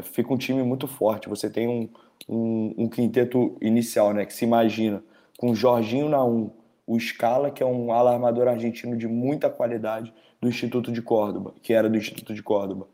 [0.03, 1.29] fica um time muito forte.
[1.29, 1.89] Você tem um,
[2.29, 5.03] um, um quinteto inicial, né, que se imagina,
[5.39, 6.51] com o Jorginho na 1,
[6.87, 11.73] o Scala, que é um alarmador argentino de muita qualidade do Instituto de Córdoba, que
[11.73, 12.89] era do Instituto de Córdoba.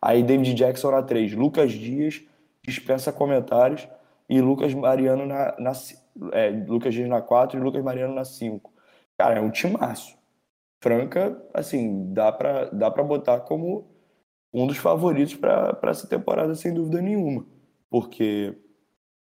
[0.00, 2.22] Aí David Jackson na 3, Lucas Dias,
[2.62, 3.86] dispensa comentários,
[4.28, 5.72] e Lucas Mariano na, na
[6.32, 8.72] é, Lucas Dias na 4 e Lucas Mariano na 5.
[9.16, 10.16] Cara, é um timaço.
[10.80, 13.88] Franca, assim, dá pra, dá pra botar como
[14.52, 17.46] um dos favoritos para essa temporada, sem dúvida nenhuma.
[17.90, 18.56] Porque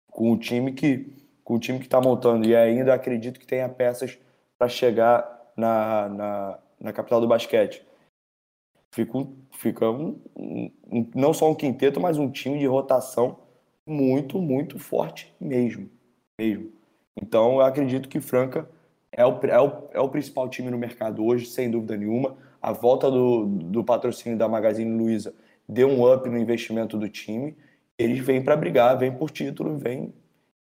[0.08, 3.69] com o time que com o time que está montando e ainda acredito que tenha
[3.69, 4.17] peças
[4.58, 7.86] para chegar na, na, na, capital do basquete.
[8.91, 10.71] Fica, fica um, um,
[11.13, 13.38] não só um quinteto, mas um time de rotação
[13.86, 15.88] muito, muito forte mesmo.
[16.39, 16.71] mesmo.
[17.15, 18.67] Então, eu acredito que Franca
[19.12, 22.36] é o, é, o, é o principal time no mercado hoje, sem dúvida nenhuma.
[22.60, 25.34] A volta do, do patrocínio da Magazine Luiza
[25.69, 27.55] deu um up no investimento do time.
[27.99, 30.12] Eles vêm para brigar, vêm por título, vêm,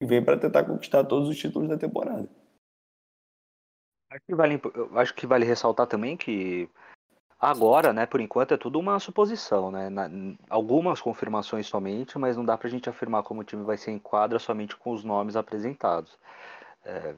[0.06, 2.28] vêm para tentar conquistar todos os títulos da temporada.
[4.10, 4.62] Acho que, vale,
[4.96, 6.70] acho que vale ressaltar também que
[7.40, 9.90] agora, né, por enquanto é tudo uma suposição, né?
[9.90, 10.10] Na,
[10.50, 13.92] algumas confirmações somente, mas não dá para a gente afirmar como o time vai ser
[13.92, 16.20] em quadra somente com os nomes apresentados.
[16.84, 17.16] É,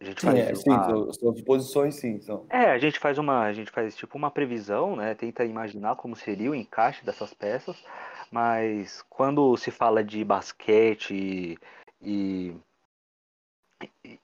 [0.00, 1.12] a gente sim, faz é, sim, uma...
[1.12, 2.20] são, suposições, sim.
[2.20, 2.46] São.
[2.48, 3.42] É, a gente faz uma.
[3.42, 5.14] A gente faz tipo uma previsão, né?
[5.14, 7.76] Tenta imaginar como seria o encaixe dessas peças,
[8.30, 11.58] mas quando se fala de basquete
[12.02, 12.54] e.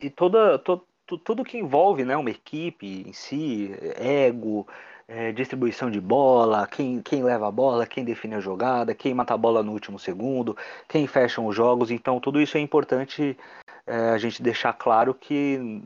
[0.01, 0.83] e, toda, to,
[1.25, 4.67] tudo que envolve né, uma equipe em si, ego,
[5.09, 9.35] é, distribuição de bola, quem, quem leva a bola, quem define a jogada, quem mata
[9.35, 10.57] a bola no último segundo,
[10.89, 11.91] quem fecha os jogos.
[11.91, 13.37] Então, tudo isso é importante
[13.87, 15.83] é, a gente deixar claro que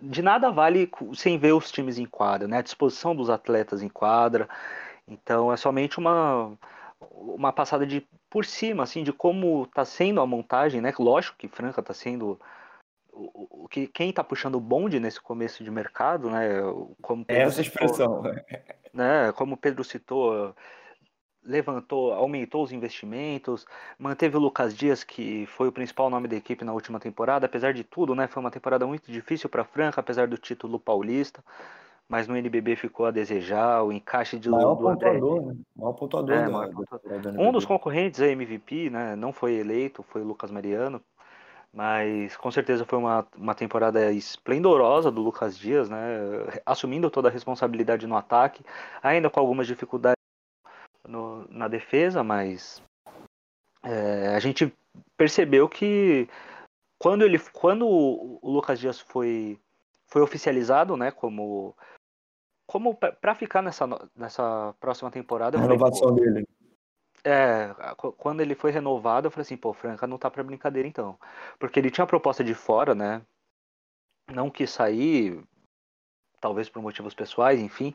[0.00, 2.58] de nada vale sem ver os times em quadra, né?
[2.58, 4.48] A disposição dos atletas em quadra.
[5.08, 6.52] Então, é somente uma,
[7.10, 10.92] uma passada de por cima, assim, de como está sendo a montagem, né?
[10.98, 12.36] Lógico que Franca está sendo
[13.12, 16.48] o, que quem está puxando o bonde nesse começo de mercado, né?
[17.00, 18.34] Como Pedro Essa expressão, citou,
[18.92, 19.30] né?
[19.36, 20.52] Como o Pedro citou,
[21.44, 23.64] levantou, aumentou os investimentos,
[23.96, 27.72] manteve o Lucas Dias, que foi o principal nome da equipe na última temporada, apesar
[27.72, 28.26] de tudo, né?
[28.26, 31.40] Foi uma temporada muito difícil para Franca, apesar do título paulista.
[32.08, 35.52] Mas no NBB ficou a desejar, o encaixe de maior do pontuador, André.
[35.52, 35.60] Né?
[35.76, 37.40] Maior pontuador, é, da, maior pontuador.
[37.40, 39.16] Um dos concorrentes a MVP, né?
[39.16, 41.00] Não foi eleito, foi o Lucas Mariano,
[41.72, 45.96] mas com certeza foi uma, uma temporada esplendorosa do Lucas Dias, né?
[46.64, 48.62] Assumindo toda a responsabilidade no ataque,
[49.02, 50.22] ainda com algumas dificuldades
[51.08, 52.82] no, na defesa, mas
[53.82, 54.72] é, a gente
[55.16, 56.28] percebeu que
[56.98, 59.58] quando ele quando o Lucas Dias foi
[60.06, 61.74] foi oficializado, né, como
[62.74, 66.44] como para ficar nessa nessa próxima temporada, a renovação dele.
[67.22, 67.72] É,
[68.18, 71.16] quando ele foi renovado, eu falei assim, pô, Franca não tá pra brincadeira então.
[71.56, 73.22] Porque ele tinha proposta de fora, né?
[74.34, 75.40] Não quis sair,
[76.40, 77.94] talvez por motivos pessoais, enfim.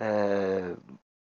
[0.00, 0.74] É...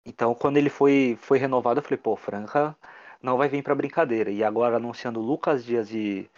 [0.06, 2.74] Então, quando ele foi, foi renovado, eu falei, pô, Franca
[3.22, 4.30] não vai vir pra brincadeira.
[4.30, 6.30] E agora anunciando Lucas Dias e.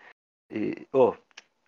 [0.50, 1.14] e oh,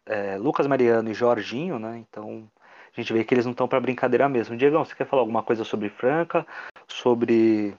[0.04, 1.96] é, Lucas Mariano e Jorginho, né?
[1.98, 2.50] Então,
[2.96, 4.56] a gente vê que eles não estão pra brincadeira mesmo.
[4.56, 6.46] Diegão, você quer falar alguma coisa sobre Franca?
[6.86, 7.74] Sobre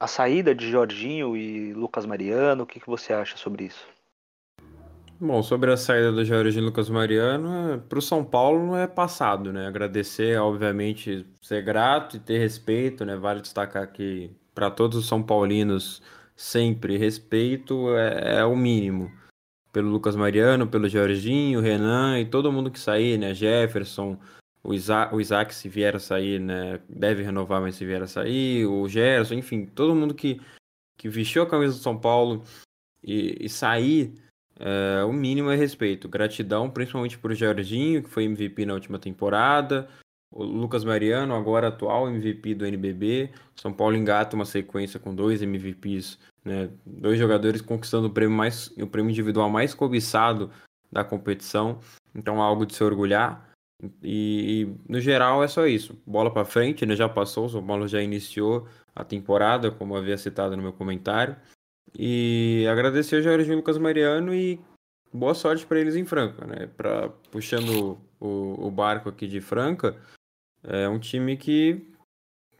[0.00, 3.86] a saída de Jorginho e Lucas Mariano, o que, que você acha sobre isso?
[5.20, 8.86] Bom, sobre a saída do Jorginho e Lucas Mariano, é, para o São Paulo é
[8.86, 9.66] passado, né?
[9.66, 13.16] Agradecer, obviamente, ser grato e ter respeito, né?
[13.16, 16.00] Vale destacar que para todos os São Paulinos,
[16.36, 19.10] sempre respeito é, é o mínimo.
[19.72, 23.34] Pelo Lucas Mariano, pelo Jorginho, Renan e todo mundo que sair, né?
[23.34, 24.16] Jefferson,
[24.62, 28.06] o Isaac, o Isaac, se vier a sair, né, deve renovar, mas se vier a
[28.06, 30.40] sair, o Gerson, enfim, todo mundo que,
[30.96, 32.42] que vestiu a camisa do São Paulo
[33.02, 34.14] e, e sair,
[34.58, 36.08] é, o mínimo é respeito.
[36.08, 39.88] Gratidão, principalmente por Jorginho, que foi MVP na última temporada,
[40.30, 43.30] o Lucas Mariano, agora atual MVP do NBB.
[43.56, 48.68] São Paulo engata uma sequência com dois MVPs, né, dois jogadores conquistando o prêmio, mais,
[48.76, 50.50] o prêmio individual mais cobiçado
[50.90, 51.78] da competição.
[52.14, 53.47] Então, algo de se orgulhar.
[54.02, 55.96] E, e, no geral é só isso.
[56.06, 56.96] Bola para frente, né?
[56.96, 61.36] Já passou, o São Paulo já iniciou a temporada, como havia citado no meu comentário.
[61.96, 64.60] E agradecer ao Jorge Lucas Mariano e
[65.12, 66.68] boa sorte para eles em Franca, né?
[66.76, 69.96] Pra, puxando o, o barco aqui de Franca,
[70.62, 71.86] é um time que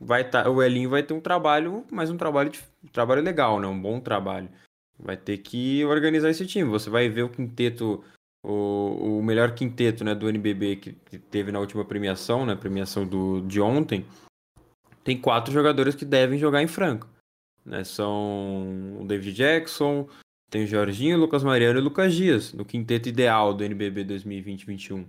[0.00, 0.44] vai estar.
[0.44, 2.52] Tá, o Elinho vai ter um trabalho, mas um trabalho,
[2.84, 3.66] um trabalho legal, né?
[3.66, 4.48] Um bom trabalho.
[4.98, 6.70] Vai ter que organizar esse time.
[6.70, 8.02] Você vai ver o quinteto
[8.44, 13.06] o, o melhor quinteto né, do NBB que, que teve na última premiação, né, premiação
[13.06, 14.04] do, de ontem,
[15.04, 17.08] tem quatro jogadores que devem jogar em Franca.
[17.64, 17.84] Né?
[17.84, 20.08] São o David Jackson,
[20.50, 24.04] tem o Jorginho, o Lucas Mariano e o Lucas Dias, no quinteto ideal do NBB
[24.04, 25.06] 2020-21.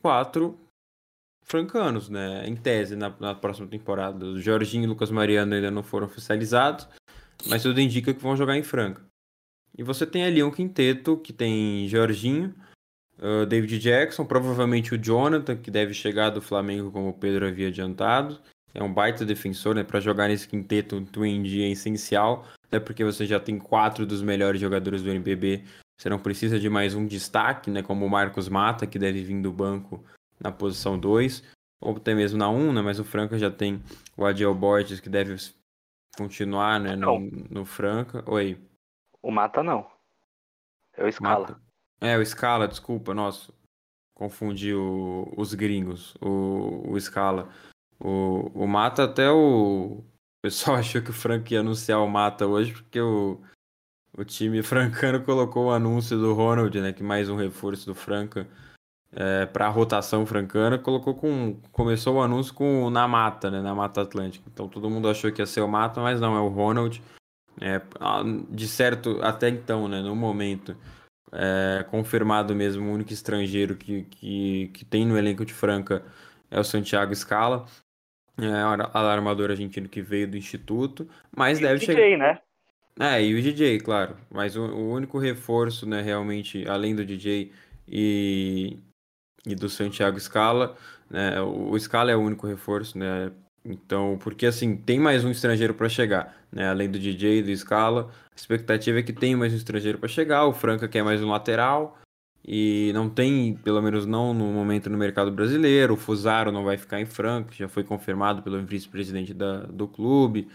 [0.00, 0.58] Quatro
[1.44, 2.46] francanos, né?
[2.46, 4.24] Em tese, na, na próxima temporada.
[4.26, 6.86] O Jorginho e o Lucas Mariano ainda não foram oficializados,
[7.46, 9.02] mas tudo indica que vão jogar em Franca.
[9.76, 12.54] E você tem ali um quinteto que tem Jorginho,
[13.18, 17.68] uh, David Jackson, provavelmente o Jonathan, que deve chegar do Flamengo, como o Pedro havia
[17.68, 18.38] adiantado.
[18.72, 19.84] É um baita defensor, né?
[19.84, 24.04] Para jogar nesse quinteto um Twin D é essencial, até porque você já tem quatro
[24.04, 25.62] dos melhores jogadores do NBB.
[25.96, 27.82] Você não precisa de mais um destaque, né?
[27.82, 30.04] Como o Marcos Mata, que deve vir do banco
[30.40, 31.44] na posição 2,
[31.80, 32.82] ou até mesmo na 1, um, né?
[32.82, 33.80] Mas o Franca já tem
[34.16, 35.36] o Adiel Borges, que deve
[36.16, 36.96] continuar né?
[36.96, 38.24] no, no Franca.
[38.26, 38.58] Oi.
[39.24, 39.86] O Mata não.
[40.94, 41.48] É o Scala.
[41.48, 41.60] Mata.
[41.98, 43.50] É, o Scala, desculpa, nossa.
[44.12, 46.14] Confundi o, os gringos.
[46.20, 47.48] O, o Scala.
[47.98, 50.02] O, o Mata até o.
[50.02, 50.04] O
[50.42, 53.40] pessoal achou que o Frank ia anunciar o Mata hoje, porque o,
[54.12, 56.92] o time francano colocou o anúncio do Ronald, né?
[56.92, 58.46] Que mais um reforço do Franca
[59.10, 61.58] é, para a rotação francana, colocou com.
[61.72, 63.62] Começou o anúncio com na mata, né?
[63.62, 64.44] Na Mata Atlântica.
[64.52, 67.02] Então todo mundo achou que ia ser o Mata, mas não, é o Ronald.
[67.60, 67.80] É,
[68.50, 70.76] de certo, até então, né, no momento,
[71.32, 76.04] é, confirmado mesmo, o único estrangeiro que, que, que tem no elenco de Franca
[76.50, 77.66] é o Santiago Scala,
[78.38, 78.46] é,
[78.92, 82.00] alarmador argentino que veio do Instituto, mas e deve chegar.
[82.00, 82.38] DJ, né?
[82.98, 84.16] É, e o DJ, claro.
[84.30, 87.52] Mas o, o, único reforço, né, realmente, além do DJ
[87.88, 88.78] e,
[89.46, 90.76] e do Santiago Scala,
[91.10, 93.32] né, o, o Scala é o único reforço, né,
[93.64, 96.68] então, porque assim, tem mais um estrangeiro para chegar, né?
[96.68, 100.44] Além do DJ do Scala, a expectativa é que tem mais um estrangeiro para chegar.
[100.46, 101.98] O Franca quer mais um lateral
[102.46, 105.94] e não tem, pelo menos não no momento no mercado brasileiro.
[105.94, 110.48] O Fusaro não vai ficar em Franca, já foi confirmado pelo vice-presidente do clube.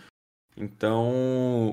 [0.55, 1.09] Então,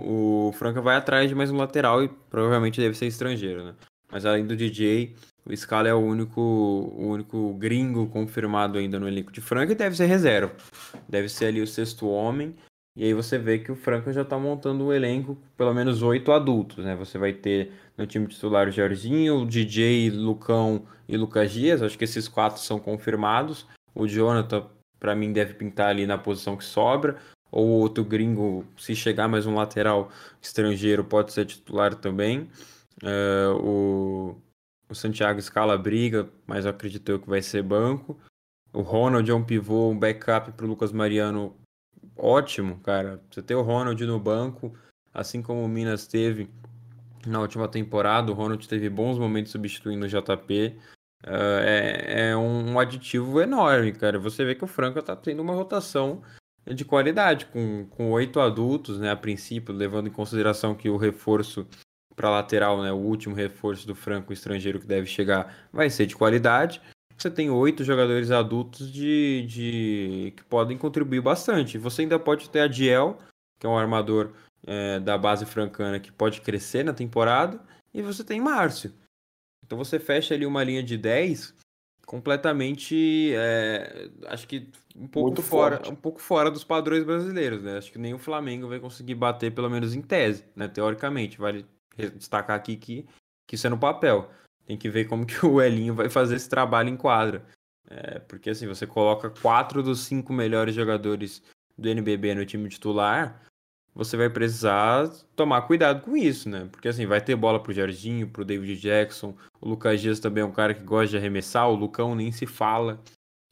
[0.07, 3.75] o Franca vai atrás de mais um lateral e provavelmente deve ser estrangeiro, né?
[4.11, 5.15] Mas além do DJ,
[5.47, 9.77] o Scala é o único, o único gringo confirmado ainda no elenco de Franca e
[9.77, 10.53] deve ser reserva.
[11.09, 12.55] Deve ser ali o sexto homem.
[12.97, 16.33] E aí você vê que o Franca já está montando um elenco pelo menos oito
[16.33, 16.97] adultos, né?
[16.97, 21.81] Você vai ter no time titular o Jorginho, o DJ, Lucão e Lucas Dias.
[21.81, 23.67] Acho que esses quatro são confirmados.
[23.95, 24.67] O Jonathan,
[24.99, 27.17] para mim, deve pintar ali na posição que sobra.
[27.53, 30.11] Ou outro gringo, se chegar mais um lateral
[30.43, 32.49] estrangeiro, pode ser titular também.
[33.03, 34.46] Uh, o
[34.89, 38.19] o Santiago Scala briga, mas eu acredito eu que vai ser banco.
[38.73, 41.57] O Ronald é um pivô, um backup para o Lucas Mariano
[42.17, 43.21] ótimo, cara.
[43.31, 44.77] Você ter o Ronald no banco,
[45.13, 46.49] assim como o Minas teve
[47.27, 50.79] na última temporada, o Ronald teve bons momentos substituindo o JP.
[51.25, 54.19] Uh, é, é um, aditivo enorme, cara.
[54.19, 56.23] Você vê que o Franca tá tendo uma rotação
[56.67, 61.67] de qualidade, com, com oito adultos, né, a princípio, levando em consideração que o reforço
[62.17, 66.17] para lateral, né, o último reforço do Franco estrangeiro que deve chegar vai ser de
[66.17, 66.81] qualidade.
[67.17, 71.79] Você tem oito jogadores adultos de, de que podem contribuir bastante.
[71.79, 73.19] Você ainda pode ter a Diel,
[73.59, 74.33] que é um armador
[74.67, 77.61] é, da base francana que pode crescer na temporada,
[77.93, 78.93] e você tem Márcio.
[79.65, 81.55] Então você fecha ali uma linha de 10
[82.07, 85.91] completamente é, acho que um pouco Muito fora forte.
[85.91, 89.53] um pouco fora dos padrões brasileiros né acho que nem o Flamengo vai conseguir bater
[89.53, 91.67] pelo menos em tese né teoricamente vale
[91.97, 93.07] destacar aqui que,
[93.47, 94.31] que isso é no papel.
[94.67, 97.45] Tem que ver como que o Elinho vai fazer esse trabalho em quadra.
[97.89, 101.43] É, porque assim, você coloca quatro dos cinco melhores jogadores
[101.79, 103.43] do NBB no time titular,
[103.95, 106.69] você vai precisar tomar cuidado com isso, né?
[106.71, 110.47] Porque assim, vai ter bola pro Jardim, pro David Jackson, o Lucas Dias também é
[110.47, 113.01] um cara que gosta de arremessar, o Lucão nem se fala.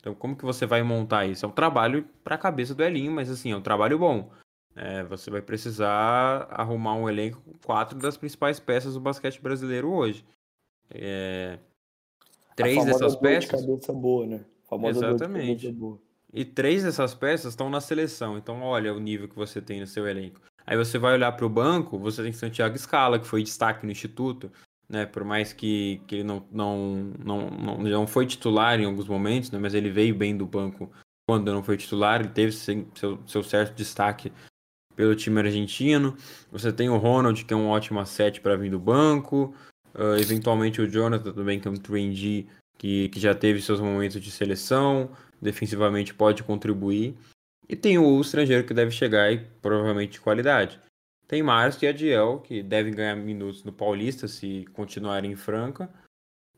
[0.00, 1.46] Então, como que você vai montar isso?
[1.46, 4.30] É um trabalho para a cabeça do Elinho, mas assim, é um trabalho bom.
[4.76, 9.92] É, você vai precisar arrumar um elenco com quatro das principais peças do basquete brasileiro
[9.92, 10.24] hoje.
[10.90, 11.58] É,
[12.56, 13.60] três dessas peças.
[13.60, 14.44] De cabeça boa, né?
[14.88, 15.70] Exatamente.
[15.72, 15.98] boa.
[16.32, 18.36] E três dessas peças estão na seleção.
[18.36, 20.40] Então, olha o nível que você tem no seu elenco.
[20.66, 23.92] Aí você vai olhar para o banco, você tem Santiago Scala, que foi destaque no
[23.92, 24.50] Instituto.
[24.88, 25.06] né?
[25.06, 29.52] Por mais que, que ele não, não, não, não, não foi titular em alguns momentos,
[29.52, 29.58] né?
[29.60, 30.90] Mas ele veio bem do banco
[31.26, 34.30] quando não foi titular, ele teve seu, seu certo destaque
[34.96, 36.16] pelo time argentino.
[36.50, 39.54] Você tem o Ronald, que é um ótimo asset para vir do banco.
[39.94, 44.20] Uh, eventualmente o Jonathan também, que é um 3 que, que já teve seus momentos
[44.20, 45.10] de seleção.
[45.40, 47.14] Defensivamente pode contribuir.
[47.68, 50.80] E tem o estrangeiro que deve chegar e provavelmente de qualidade.
[51.26, 55.88] Tem Márcio e Adiel, que devem ganhar minutos no Paulista se continuarem em Franca.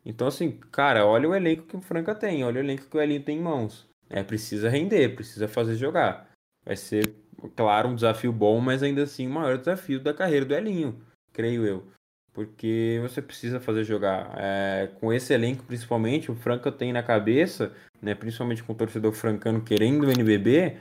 [0.05, 3.01] Então, assim, cara, olha o elenco que o Franca tem, olha o elenco que o
[3.01, 3.89] Elinho tem em mãos.
[4.09, 6.31] É, precisa render, precisa fazer jogar.
[6.65, 7.15] Vai ser,
[7.55, 11.01] claro, um desafio bom, mas ainda assim o maior desafio da carreira do Elinho,
[11.33, 11.87] creio eu.
[12.33, 14.35] Porque você precisa fazer jogar.
[14.37, 17.73] É, com esse elenco, principalmente, o Franca tem na cabeça,
[18.03, 20.77] né, principalmente com o torcedor francano querendo o NBB,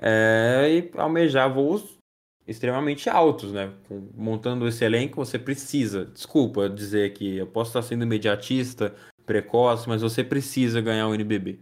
[0.00, 1.98] é, almejar voos
[2.46, 3.72] extremamente altos, né?
[4.14, 8.94] Montando esse elenco, você precisa, desculpa dizer que eu posso estar sendo imediatista,
[9.24, 11.60] precoce, mas você precisa ganhar o NBB.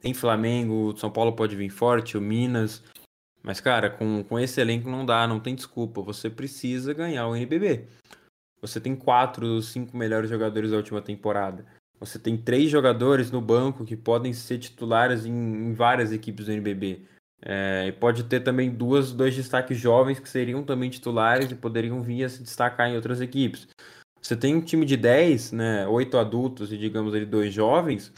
[0.00, 2.82] Tem Flamengo, São Paulo pode vir forte, o Minas,
[3.42, 7.36] mas cara, com, com esse elenco não dá, não tem desculpa, você precisa ganhar o
[7.36, 7.86] NBB.
[8.60, 11.64] Você tem quatro, cinco melhores jogadores da última temporada.
[11.98, 16.52] Você tem três jogadores no banco que podem ser titulares em, em várias equipes do
[16.52, 17.06] NBB.
[17.42, 22.02] É, e pode ter também duas, dois destaques jovens que seriam também titulares e poderiam
[22.02, 23.66] vir a se destacar em outras equipes.
[24.20, 28.12] Você tem um time de 10, né, 8 adultos e digamos ali dois jovens,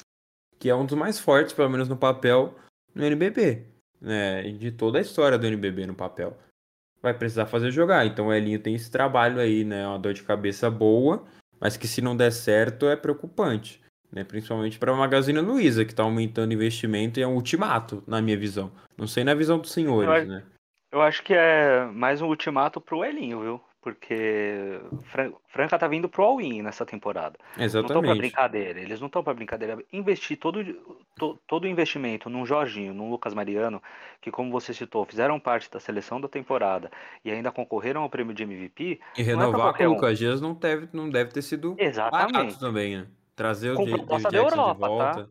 [0.59, 2.57] que é um dos mais fortes, pelo menos no papel,
[2.93, 3.65] no NBB,
[4.03, 6.37] né, de toda a história do NBB no papel.
[7.01, 10.23] Vai precisar fazer jogar, então o Elinho tem esse trabalho aí, né, uma dor de
[10.23, 11.25] cabeça boa,
[11.59, 13.83] mas que se não der certo é preocupante
[14.13, 14.23] né?
[14.23, 18.37] Principalmente para a Magazine Luiza, que está aumentando investimento e é um ultimato, na minha
[18.37, 18.71] visão.
[18.97, 20.43] Não sei na visão dos senhores, eu acho, né?
[20.93, 23.61] Eu acho que é mais um ultimato pro Elinho, viu?
[23.83, 24.81] Porque
[25.11, 27.37] Fran Franca tá vindo pro all-in nessa temporada.
[27.59, 27.75] Exatamente.
[27.75, 28.81] Não estão para brincadeira.
[28.81, 29.85] Eles não estão para brincadeira.
[29.93, 30.63] Investir todo,
[31.17, 33.83] to, todo o investimento num Jorginho, num Lucas Mariano,
[34.21, 36.93] que como você citou, fizeram parte da seleção da temporada
[37.25, 39.01] e ainda concorreram ao prêmio de MVP.
[39.19, 42.33] E renovar é com o Lucas Dias não deve, não deve ter sido Exatamente.
[42.33, 43.07] barato também, né?
[43.35, 45.25] Trazer com o proposta da Europa, de volta.
[45.25, 45.29] Tá?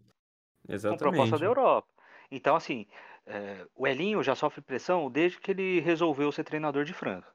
[0.68, 1.04] Exatamente.
[1.04, 1.88] Com proposta da Europa.
[2.30, 2.86] Então, assim,
[3.26, 7.28] é, o Elinho já sofre pressão desde que ele resolveu ser treinador de Franca.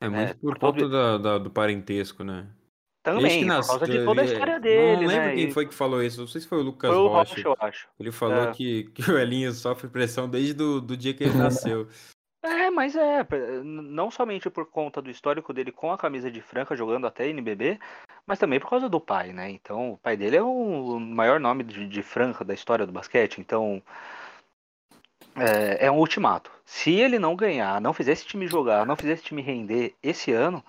[0.00, 0.90] É muito é, por, conta todo...
[0.90, 2.46] da, da, do parentesco, né?
[3.02, 3.66] Também, nas...
[3.66, 5.34] por causa de toda a história dele, Não lembro né?
[5.34, 7.34] quem foi que falou isso, não sei se foi o Lucas foi o Rocha.
[7.36, 7.88] Rocha, eu acho.
[7.98, 8.52] Ele falou é.
[8.52, 11.88] que, que o Elinho sofre pressão desde do, do dia que ele nasceu.
[12.42, 13.26] É, mas é,
[13.64, 17.80] não somente por conta do histórico dele com a camisa de Franca jogando até NBB,
[18.24, 19.50] mas também por causa do pai, né?
[19.50, 23.40] Então, o pai dele é o maior nome de, de Franca da história do basquete,
[23.40, 23.82] então
[25.40, 26.50] é, é, um ultimato.
[26.64, 30.32] Se ele não ganhar, não fizer esse time jogar, não fizer esse time render esse
[30.32, 30.62] ano,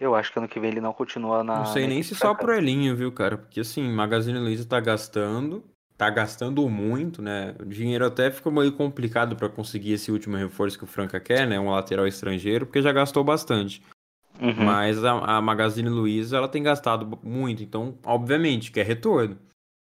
[0.00, 1.58] eu acho que ano que vem ele não continua na.
[1.58, 3.38] Não sei nem se só pro Elinho, viu, cara?
[3.38, 5.62] Porque assim, Magazine Luiza tá gastando
[5.96, 7.54] tá gastando muito, né?
[7.60, 11.46] O dinheiro até ficou meio complicado para conseguir esse último reforço que o Franca quer,
[11.46, 11.58] né?
[11.58, 13.82] Um lateral estrangeiro, porque já gastou bastante.
[14.40, 14.64] Uhum.
[14.64, 19.38] Mas a, a, Magazine Luiza ela tem gastado muito, então obviamente quer retorno.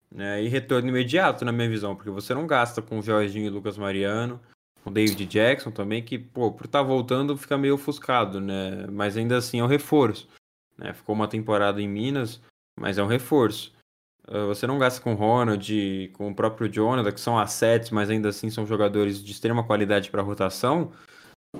[0.10, 0.44] Né?
[0.44, 3.78] E retorno imediato, na minha visão, porque você não gasta com o Jorginho e Lucas
[3.78, 4.40] Mariano,
[4.84, 8.88] com o David Jackson também, que, pô, por estar tá voltando fica meio ofuscado, né?
[8.92, 10.28] Mas ainda assim é um reforço.
[10.78, 10.94] Né?
[10.94, 12.42] Ficou uma temporada em Minas,
[12.80, 13.74] mas é um reforço.
[14.28, 18.10] Ah, você não gasta com o Ronald, com o próprio Jonathan, que são assets, mas
[18.10, 20.92] ainda assim são jogadores de extrema qualidade para rotação,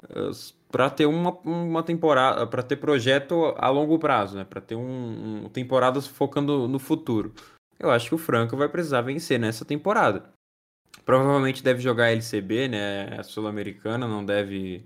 [0.10, 0.32] ah,
[0.70, 4.44] para ter uma, uma temporada, para ter projeto a longo prazo, né?
[4.44, 7.34] para ter um, um temporadas focando no futuro.
[7.80, 10.32] Eu acho que o Franco vai precisar vencer nessa temporada.
[11.06, 13.20] Provavelmente deve jogar a LCB, né?
[13.20, 14.86] A Sul-Americana, não deve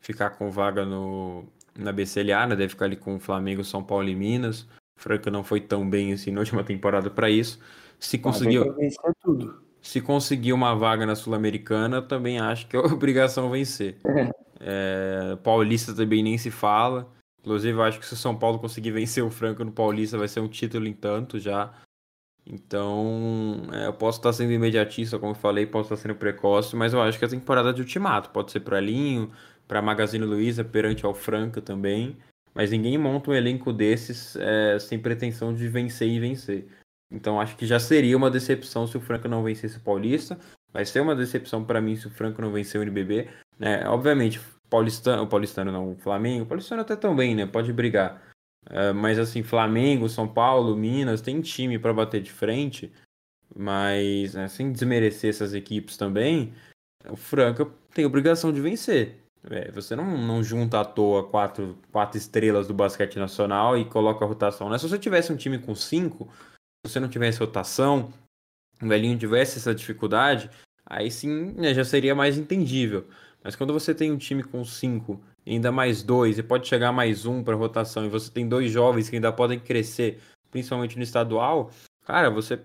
[0.00, 1.44] ficar com vaga no,
[1.76, 2.56] na BCLA, né?
[2.56, 4.66] Deve ficar ali com o Flamengo, São Paulo e Minas.
[4.96, 7.58] Franca não foi tão bem assim na última temporada para isso.
[7.98, 8.74] Se conseguiu.
[9.80, 13.98] Se conseguir uma vaga na Sul-Americana, também acho que é obrigação vencer.
[14.60, 17.10] É, Paulista também nem se fala.
[17.40, 20.28] Inclusive, eu acho que se o São Paulo conseguir vencer o Franca no Paulista, vai
[20.28, 21.72] ser um título em tanto já.
[22.46, 26.92] Então, é, eu posso estar sendo imediatista, como eu falei, posso estar sendo precoce, mas
[26.92, 29.30] eu acho que a temporada de ultimato pode ser para Linho,
[29.68, 32.16] para Magazine Luiza, perante ao Franca também.
[32.54, 36.66] Mas ninguém monta um elenco desses é, sem pretensão de vencer e vencer.
[37.10, 40.38] Então acho que já seria uma decepção se o Franco não vencesse o Paulista.
[40.72, 43.28] Vai ser uma decepção para mim se o Franco não vencer o NBB.
[43.58, 43.86] Né?
[43.86, 47.46] Obviamente, Paulistano, o Paulistano não, o Flamengo, o Paulistano até também, né?
[47.46, 48.22] Pode brigar.
[48.70, 52.92] É, mas assim, Flamengo, São Paulo, Minas, tem time para bater de frente.
[53.54, 56.54] Mas né, sem desmerecer essas equipes também,
[57.08, 59.22] o Franca tem obrigação de vencer.
[59.50, 64.24] É, você não, não junta à toa quatro, quatro estrelas do basquete nacional e coloca
[64.24, 64.70] a rotação.
[64.70, 64.78] Né?
[64.78, 66.28] Se você tivesse um time com cinco,
[66.86, 68.12] se você não tivesse rotação,
[68.80, 70.48] o velhinho tivesse essa dificuldade,
[70.86, 73.06] aí sim né, já seria mais entendível.
[73.42, 77.26] Mas quando você tem um time com cinco, ainda mais dois, e pode chegar mais
[77.26, 80.20] um para rotação, e você tem dois jovens que ainda podem crescer,
[80.50, 81.70] principalmente no estadual,
[82.04, 82.56] cara, você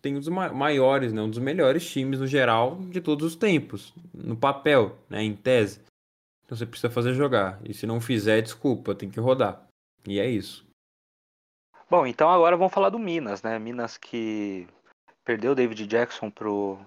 [0.00, 3.92] tem um dos maiores, né, um dos melhores times no geral de todos os tempos,
[4.12, 5.80] no papel, né, em tese.
[6.44, 7.60] Então você precisa fazer jogar.
[7.62, 9.66] E se não fizer, desculpa, tem que rodar.
[10.06, 10.66] E é isso.
[11.90, 13.58] Bom, então agora vamos falar do Minas, né?
[13.58, 14.66] Minas que
[15.24, 16.78] perdeu o David Jackson pro,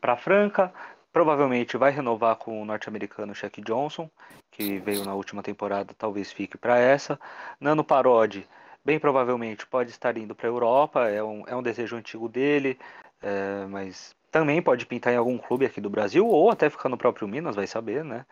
[0.00, 0.72] pra Franca.
[1.16, 4.10] Provavelmente vai renovar com o norte-americano Shaq Johnson,
[4.50, 7.18] que veio na última temporada, talvez fique para essa.
[7.58, 8.46] Nano Parodi,
[8.84, 12.78] bem provavelmente pode estar indo para a Europa, é um, é um desejo antigo dele,
[13.22, 16.98] é, mas também pode pintar em algum clube aqui do Brasil ou até ficar no
[16.98, 18.26] próprio Minas, vai saber, né?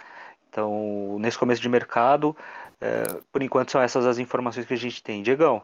[0.51, 2.37] Então, nesse começo de mercado,
[2.83, 5.23] é, por enquanto são essas as informações que a gente tem.
[5.23, 5.63] Diegão,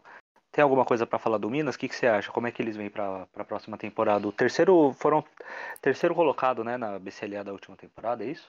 [0.53, 1.75] tem alguma coisa para falar do Minas?
[1.75, 2.31] O que, que, você acha?
[2.33, 4.27] Como é que eles vêm para a próxima temporada?
[4.27, 5.25] O terceiro foram
[5.81, 8.49] terceiro colocado, né, na BCLA da última temporada, é isso?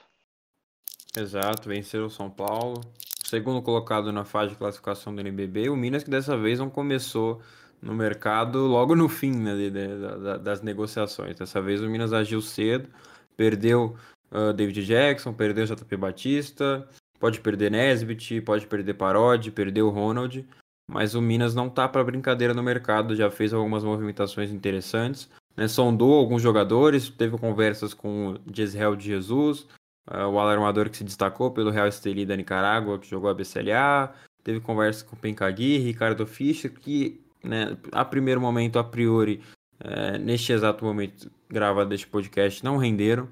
[1.16, 2.80] Exato, venceram o São Paulo.
[3.24, 7.40] Segundo colocado na fase de classificação do NBB, o Minas que dessa vez não começou
[7.80, 11.36] no mercado logo no fim né, de, de, de, das negociações.
[11.36, 12.88] Dessa vez o Minas agiu cedo,
[13.36, 13.96] perdeu
[14.30, 16.86] uh, David Jackson, perdeu JP Batista,
[17.18, 20.44] pode perder Nesbitt, pode perder Parodi, perdeu Ronald,
[20.86, 25.68] mas o Minas não tá para brincadeira no mercado, já fez algumas movimentações interessantes, né,
[25.68, 29.66] sondou alguns jogadores, teve conversas com o Jezreel de Jesus,
[30.10, 34.12] uh, o alarmador que se destacou pelo Real Estelí da Nicarágua, que jogou a BCLA,
[34.42, 39.42] teve conversa com o Pencagui, Ricardo Fischer, que né, a primeiro momento, a priori,
[39.80, 43.28] é, neste exato momento gravado este podcast, não renderam,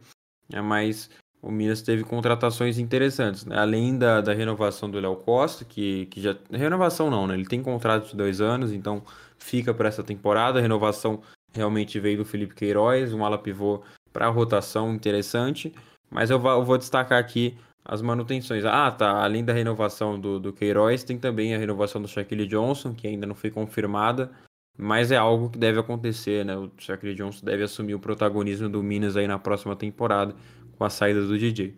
[0.48, 1.10] né, mas
[1.42, 3.58] o Minas teve contratações interessantes, né?
[3.58, 6.36] além da, da renovação do Léo Costa, que, que já.
[6.50, 7.34] Renovação não, né?
[7.34, 9.02] Ele tem contrato de dois anos, então
[9.38, 10.58] fica para essa temporada.
[10.58, 11.22] A renovação
[11.52, 13.82] realmente veio do Felipe Queiroz, um ala pivô
[14.12, 15.72] para rotação interessante.
[16.10, 18.64] Mas eu vou, eu vou destacar aqui as manutenções.
[18.64, 19.22] Ah, tá.
[19.22, 23.26] Além da renovação do, do Queiroz, tem também a renovação do Shaquille Johnson, que ainda
[23.26, 24.30] não foi confirmada,
[24.76, 26.56] mas é algo que deve acontecer, né?
[26.56, 30.34] O Shaquille Johnson deve assumir o protagonismo do Minas aí na próxima temporada,
[30.80, 31.76] com a saída do DJ.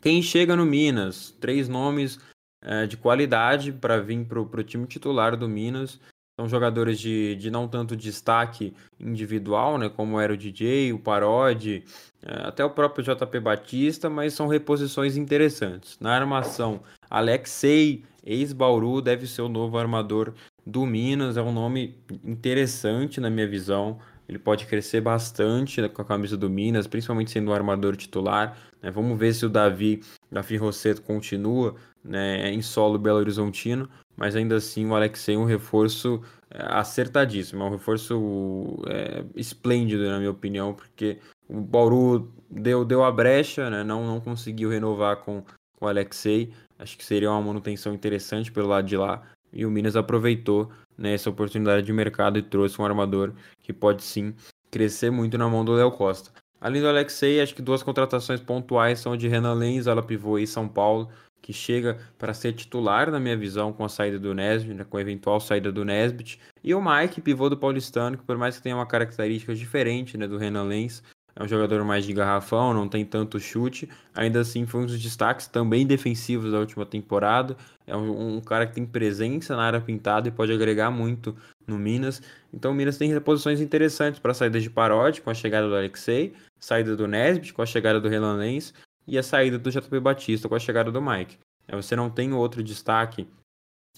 [0.00, 1.36] Quem chega no Minas?
[1.38, 2.18] Três nomes
[2.62, 6.00] é, de qualidade para vir para o time titular do Minas.
[6.40, 11.84] São jogadores de, de não tanto destaque individual, né, como era o DJ, o Parodi,
[12.22, 15.98] é, até o próprio JP Batista, mas são reposições interessantes.
[16.00, 20.32] Na armação, Alexei, ex-Bauru, deve ser o novo armador
[20.64, 23.98] do Minas, é um nome interessante na minha visão.
[24.28, 28.58] Ele pode crescer bastante com a camisa do Minas, principalmente sendo o armador titular.
[28.82, 28.90] Né?
[28.90, 34.56] Vamos ver se o Davi, Davi Rosseto continua né, em solo Belo Horizontino, mas ainda
[34.56, 40.30] assim o Alexei é um reforço é, acertadíssimo, é um reforço é, esplêndido, na minha
[40.30, 41.18] opinião, porque
[41.48, 46.52] o Bauru deu, deu a brecha, né, não, não conseguiu renovar com, com o Alexei,
[46.78, 49.22] acho que seria uma manutenção interessante pelo lado de lá,
[49.52, 53.32] e o Minas aproveitou né, essa oportunidade de mercado e trouxe um armador
[53.62, 54.34] que pode sim
[54.70, 56.30] crescer muito na mão do Léo Costa.
[56.60, 60.46] Além do Alexei, acho que duas contratações pontuais são de Renan Lenz, ala pivô e
[60.46, 61.08] São Paulo,
[61.42, 64.96] que chega para ser titular, na minha visão, com a saída do Nesbitt, né, com
[64.96, 66.40] a eventual saída do Nesbitt.
[66.64, 70.26] E o Mike, pivô do Paulistano, que por mais que tenha uma característica diferente né,
[70.26, 71.02] do Renan Lenz,
[71.38, 73.86] é um jogador mais de garrafão, não tem tanto chute.
[74.14, 77.54] Ainda assim, foi um dos destaques também defensivos da última temporada.
[77.86, 81.78] É um, um, cara que tem presença na área pintada e pode agregar muito no
[81.78, 82.22] Minas.
[82.54, 86.32] Então, o Minas tem reposições interessantes para saída de Parodi, com a chegada do Alexei,
[86.58, 88.72] saída do Nesbitt, com a chegada do Renan Lenz,
[89.06, 91.36] e a saída do JP Batista com a chegada do Mike.
[91.68, 93.28] É, você não tem outro destaque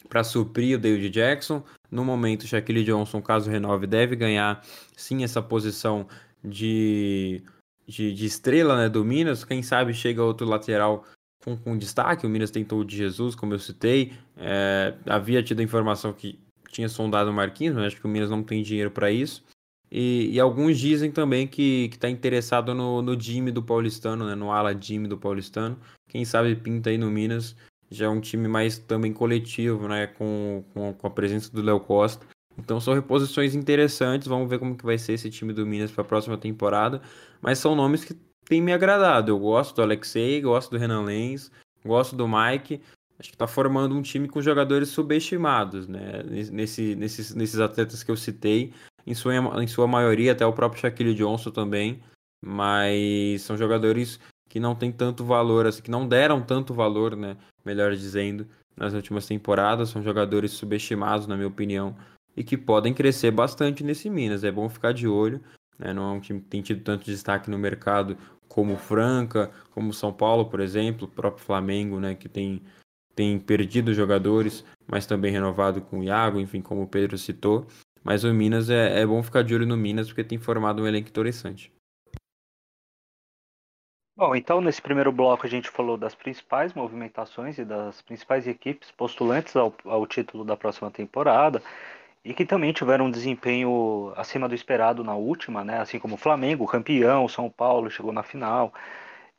[0.08, 1.62] para suprir o David Jackson.
[1.90, 4.62] No momento, Shaquille Johnson, caso renove, deve ganhar
[4.96, 6.06] sim essa posição
[6.44, 7.42] de,
[7.86, 9.44] de, de estrela né, do Minas.
[9.44, 11.04] Quem sabe chega outro lateral
[11.44, 12.26] com, com destaque.
[12.26, 14.12] O Minas tentou o de Jesus, como eu citei.
[14.36, 16.38] É, havia tido a informação que
[16.70, 19.44] tinha sondado o Marquinhos, mas acho que o Minas não tem dinheiro para isso.
[19.90, 24.34] E, e, alguns dizem também que está interessado no, no Jimmy do Paulistano, né?
[24.34, 25.78] no ala Jimmy do Paulistano.
[26.08, 27.56] Quem sabe pinta aí no Minas.
[27.90, 30.08] Já é um time mais também coletivo, né?
[30.08, 32.26] Com, com, com a presença do Léo Costa.
[32.58, 34.26] Então são reposições interessantes.
[34.26, 37.00] Vamos ver como que vai ser esse time do Minas para a próxima temporada.
[37.40, 39.30] Mas são nomes que têm me agradado.
[39.30, 41.50] Eu gosto do Alexei, gosto do Renan Lenz,
[41.84, 42.80] gosto do Mike.
[43.18, 46.22] Acho que está formando um time com jogadores subestimados, né?
[46.50, 48.72] Nesse, nesses, nesses atletas que eu citei
[49.04, 52.00] em sua, em sua maioria, até o próprio Shaquille Johnson também,
[52.44, 57.36] mas são jogadores que não tem tanto valor, assim, que não deram tanto valor, né?
[57.64, 58.46] Melhor dizendo,
[58.76, 59.88] nas últimas temporadas.
[59.88, 61.96] São jogadores subestimados, na minha opinião,
[62.38, 64.44] e que podem crescer bastante nesse Minas.
[64.44, 65.42] É bom ficar de olho.
[65.76, 65.92] Né?
[65.92, 68.16] Não é um time que tem tido tanto destaque no mercado
[68.46, 72.14] como Franca, como São Paulo, por exemplo, o próprio Flamengo, né?
[72.14, 72.62] Que tem,
[73.12, 77.66] tem perdido jogadores, mas também renovado com o Iago, enfim, como o Pedro citou.
[78.04, 80.86] Mas o Minas é, é bom ficar de olho no Minas porque tem formado um
[80.86, 81.72] elenco interessante.
[84.16, 88.92] Bom, então nesse primeiro bloco a gente falou das principais movimentações e das principais equipes
[88.92, 91.60] postulantes ao, ao título da próxima temporada
[92.24, 95.80] e que também tiveram um desempenho acima do esperado na última, né?
[95.80, 98.72] Assim como o Flamengo, campeão, São Paulo chegou na final.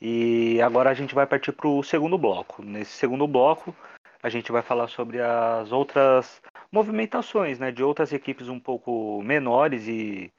[0.02, 2.64] E agora a gente vai partir para o segundo bloco.
[2.64, 3.76] Nesse segundo bloco
[4.22, 7.72] a gente vai falar sobre as outras movimentações, né?
[7.72, 10.32] De outras equipes um pouco menores e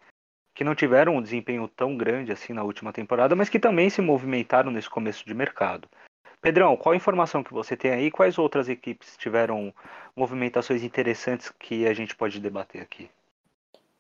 [0.55, 4.03] que não tiveram um desempenho tão grande assim na última temporada, mas que também se
[4.03, 5.88] movimentaram nesse começo de mercado.
[6.41, 8.11] Pedrão, qual a informação que você tem aí?
[8.11, 9.72] Quais outras equipes tiveram
[10.16, 13.11] movimentações interessantes que a gente pode debater aqui?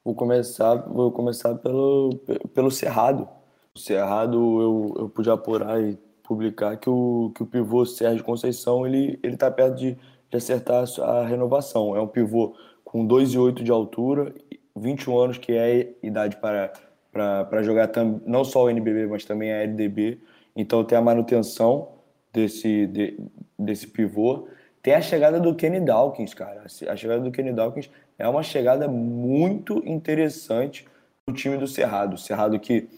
[0.02, 2.18] Vou começar, vou começar pelo,
[2.54, 3.28] pelo Cerrado.
[3.74, 8.86] O Cerrado eu, eu pude apurar e publicar que o, que o pivô Sérgio Conceição
[8.86, 9.98] ele está perto de,
[10.30, 11.94] de acertar a renovação.
[11.94, 14.32] É um pivô com 2,8 de altura
[14.74, 16.72] 21 anos, que é idade para,
[17.12, 20.20] para, para jogar tam, não só o NBB, mas também a LDB.
[20.56, 21.99] Então tem a manutenção
[22.32, 23.18] desse, de,
[23.58, 24.48] desse pivô.
[24.82, 26.64] Tem a chegada do Kenny Dawkins, cara.
[26.88, 30.86] A chegada do Kenny Dawkins é uma chegada muito interessante
[31.26, 32.14] do time do Cerrado.
[32.14, 32.88] O Cerrado que,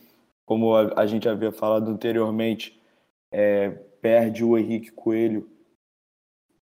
[0.44, 2.80] como a, gente havia falado anteriormente,
[3.32, 3.70] é,
[4.00, 5.48] perde o Henrique Coelho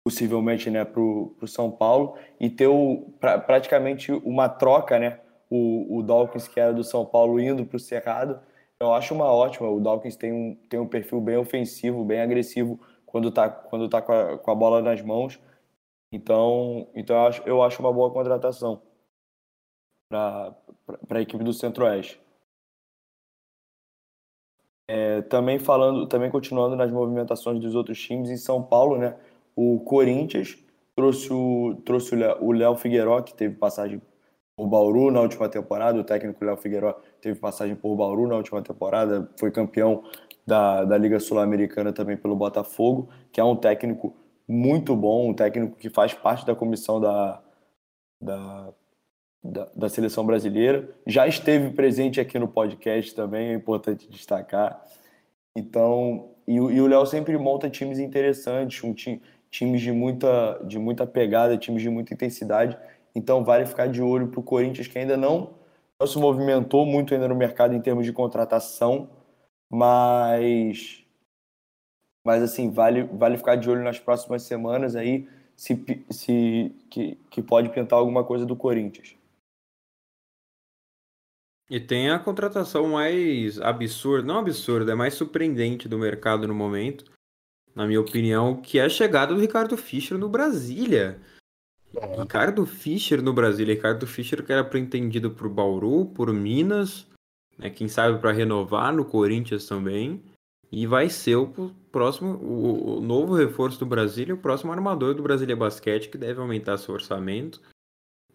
[0.03, 5.20] possivelmente né, para o São Paulo e ter o, pra, praticamente uma troca, né?
[5.49, 8.39] O, o Dawkins, que era do São Paulo, indo para o Cerrado.
[8.82, 9.70] Eu acho uma ótima.
[9.70, 14.02] O Dawkins tem um, tem um perfil bem ofensivo, bem agressivo quando está quando tá
[14.02, 15.40] com, a, com a bola nas mãos.
[16.12, 18.82] Então, então eu, acho, eu acho uma boa contratação
[20.10, 22.20] para a equipe do Centro-Oeste.
[24.88, 29.20] É, também falando, também continuando nas movimentações dos outros times em São Paulo, né?
[29.56, 30.58] O Corinthians
[30.96, 34.02] trouxe o, trouxe o Léo Figueiró, que teve passagem
[34.58, 36.00] por Bauru na última temporada.
[36.00, 40.04] O técnico Léo Figueiró teve passagem por Bauru na última temporada, foi campeão
[40.46, 44.16] da, da Liga Sul-Americana também pelo Botafogo, que é um técnico
[44.48, 47.42] muito bom, um técnico que faz parte da comissão da,
[48.20, 48.74] da,
[49.44, 50.90] da, da seleção brasileira.
[51.06, 54.84] Já esteve presente aqui no podcast também, é importante destacar.
[55.56, 60.80] Então, e, e o Léo sempre monta times interessantes, um time, times de muita, de
[60.80, 62.78] muita pegada, times de muita intensidade.
[63.14, 65.52] Então vale ficar de olho para o Corinthians, que ainda não,
[66.00, 69.10] não se movimentou muito ainda no mercado em termos de contratação,
[69.70, 71.06] mas
[72.26, 75.76] mas assim vale vale ficar de olho nas próximas semanas aí se,
[76.10, 79.16] se que, que pode pintar alguma coisa do Corinthians.
[81.70, 87.12] E tem a contratação mais absurda, não absurda, é mais surpreendente do mercado no momento,
[87.76, 91.22] na minha opinião, que é a chegada do Ricardo Fischer no Brasília.
[91.96, 92.22] É.
[92.22, 93.74] Ricardo Fischer no Brasília.
[93.74, 97.08] Ricardo Fischer que era pretendido por Bauru, por Minas,
[97.58, 100.22] né, quem sabe para renovar no Corinthians também.
[100.72, 105.24] E vai ser o próximo, o, o novo reforço do Brasília, o próximo armador do
[105.24, 107.60] Brasília Basquete, que deve aumentar seu orçamento.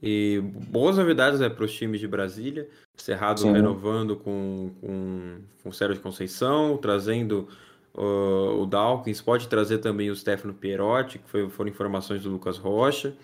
[0.03, 2.69] E boas novidades né, para os times de Brasília.
[2.97, 3.53] Cerrado Sim.
[3.53, 7.49] renovando com, com, com o Sérgio Conceição, trazendo
[7.97, 12.59] Uh, o Dawkins pode trazer também o Stefano Pierotti, que foi, foram informações do Lucas
[12.59, 13.17] Rocha.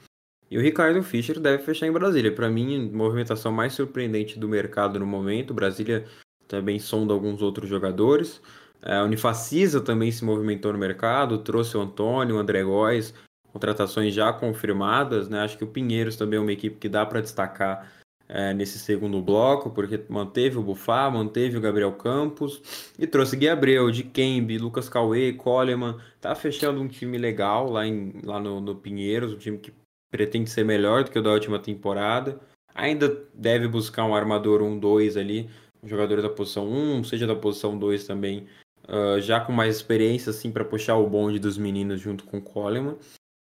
[0.51, 2.34] E o Ricardo Fischer deve fechar em Brasília.
[2.34, 5.55] Para mim, movimentação mais surpreendente do mercado no momento.
[5.55, 6.05] Brasília
[6.48, 8.42] também sonda alguns outros jogadores.
[8.82, 13.14] É, a Unifacisa também se movimentou no mercado, trouxe o Antônio, o André Góes,
[13.53, 15.28] contratações já confirmadas.
[15.28, 15.40] Né?
[15.40, 17.88] Acho que o Pinheiros também é uma equipe que dá para destacar
[18.28, 23.48] é, nesse segundo bloco, porque manteve o Bufá, manteve o Gabriel Campos e trouxe Gui
[23.48, 25.96] Abreu, de Kembe, Lucas Cauê, Coleman.
[26.20, 29.72] Tá fechando um time legal lá, em, lá no, no Pinheiros, um time que
[30.11, 32.41] pretende ser melhor do que o da última temporada.
[32.75, 35.49] Ainda deve buscar um armador 1-2 ali,
[35.83, 38.47] um jogador da posição 1, seja da posição 2 também,
[38.89, 42.43] uh, já com mais experiência assim para puxar o bonde dos meninos junto com o
[42.43, 42.97] Coleman.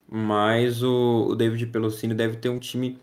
[0.09, 2.99] Mas o, o David Pelosini deve ter um time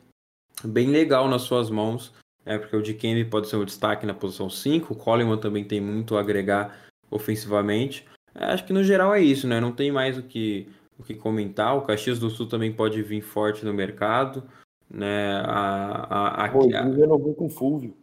[0.63, 2.13] bem legal nas suas mãos,
[2.45, 5.81] é porque o Dikembe pode ser um destaque na posição 5, o Coleman também tem
[5.81, 6.77] muito a agregar
[7.09, 8.05] ofensivamente.
[8.35, 9.59] É, acho que no geral é isso, né?
[9.59, 11.75] Não tem mais o que, o que comentar.
[11.77, 14.43] O Caxias do Sul também pode vir forte no mercado.
[14.89, 15.33] Né?
[15.45, 16.83] A, a, a, Pô, a...
[16.83, 17.95] renovou com o Fulvio.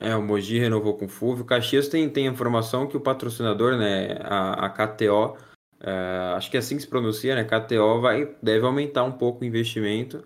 [0.00, 1.44] É, o Mogi renovou com o Fulvio.
[1.44, 5.36] O Caxias tem, tem a informação que o patrocinador, né, a, a KTO,
[5.80, 9.42] é, acho que é assim que se pronuncia, né, KTO vai, deve aumentar um pouco
[9.42, 10.22] o investimento.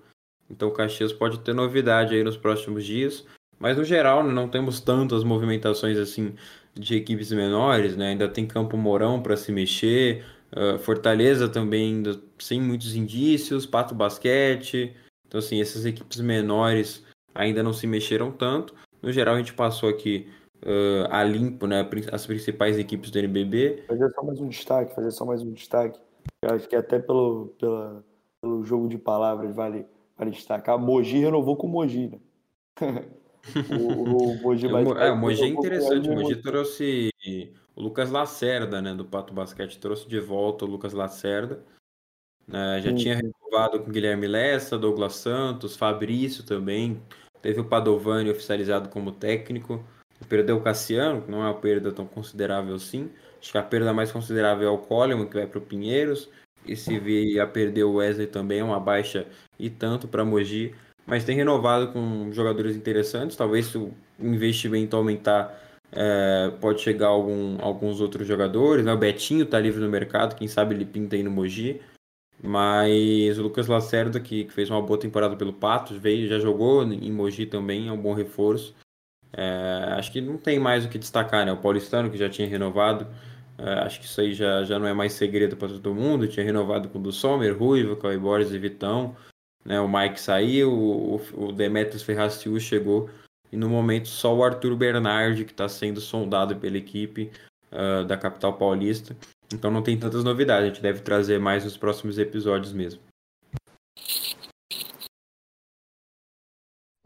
[0.50, 3.24] Então o Caxias pode ter novidade aí nos próximos dias.
[3.59, 6.34] Mas no geral, né, não temos tantas movimentações assim
[6.74, 8.09] de equipes menores, né?
[8.09, 10.24] Ainda tem Campo Mourão para se mexer,
[10.57, 14.94] uh, Fortaleza também ainda sem muitos indícios, Pato Basquete.
[15.26, 18.74] Então assim, essas equipes menores ainda não se mexeram tanto.
[19.03, 20.28] No geral, a gente passou aqui
[20.62, 21.88] uh, a limpo, né?
[22.12, 23.84] As principais equipes do NBB.
[23.88, 26.00] Fazer só mais um destaque, fazer só mais um destaque.
[26.42, 28.05] Eu acho que até pelo, pela,
[28.40, 29.86] pelo jogo de palavras vale,
[30.16, 30.78] vale destacar.
[30.78, 32.18] Mogi renovou com Mogi, né?
[33.68, 36.09] O, o Mogi é, o Mogi é interessante.
[36.09, 37.11] O Mogi trouxe
[37.75, 41.62] o Lucas Lacerda, né, do Pato Basquete, trouxe de volta o Lucas Lacerda.
[42.53, 42.97] É, já Sim.
[42.97, 47.01] tinha renovado com Guilherme Lessa, Douglas Santos, Fabrício também.
[47.41, 49.85] Teve o Padovani oficializado como técnico.
[50.29, 53.11] Perdeu o Cassiano, que não é uma perda tão considerável assim.
[53.41, 56.29] Acho que a perda mais considerável é o Coleman, que vai para o Pinheiros.
[56.64, 59.27] E se vier a perder o Wesley também, é uma baixa
[59.59, 60.73] e tanto para Mogi
[61.07, 63.37] mas tem renovado com jogadores interessantes.
[63.37, 68.84] Talvez se o investimento aumentar, é, pode chegar algum, alguns outros jogadores.
[68.84, 68.93] Né?
[68.93, 71.80] O Betinho está livre no mercado, quem sabe ele pinta aí no Mogi.
[72.43, 76.82] Mas o Lucas Lacerda, que, que fez uma boa temporada pelo Patos, veio, já jogou
[76.82, 78.74] em Mogi também, é um bom reforço.
[79.32, 81.53] É, acho que não tem mais o que destacar, né?
[81.53, 83.07] O Paulistano, que já tinha renovado,
[83.57, 86.26] é, acho que isso aí já, já não é mais segredo para todo mundo.
[86.26, 89.14] Tinha renovado com o do Sommer, Ruivo, Cauê Borges e Vitão.
[89.64, 89.80] Né?
[89.80, 93.09] O Mike saiu, o, o Demetrius Ferraciu chegou
[93.53, 97.30] e no momento só o Arthur Bernardi que está sendo sondado pela equipe
[97.70, 99.14] uh, da capital paulista.
[99.53, 103.03] Então não tem tantas novidades, a gente deve trazer mais nos próximos episódios mesmo.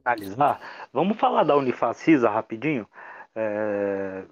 [0.01, 0.61] Finalizar,
[0.93, 2.89] vamos falar da Unifacisa rapidinho.
[3.35, 4.25] É...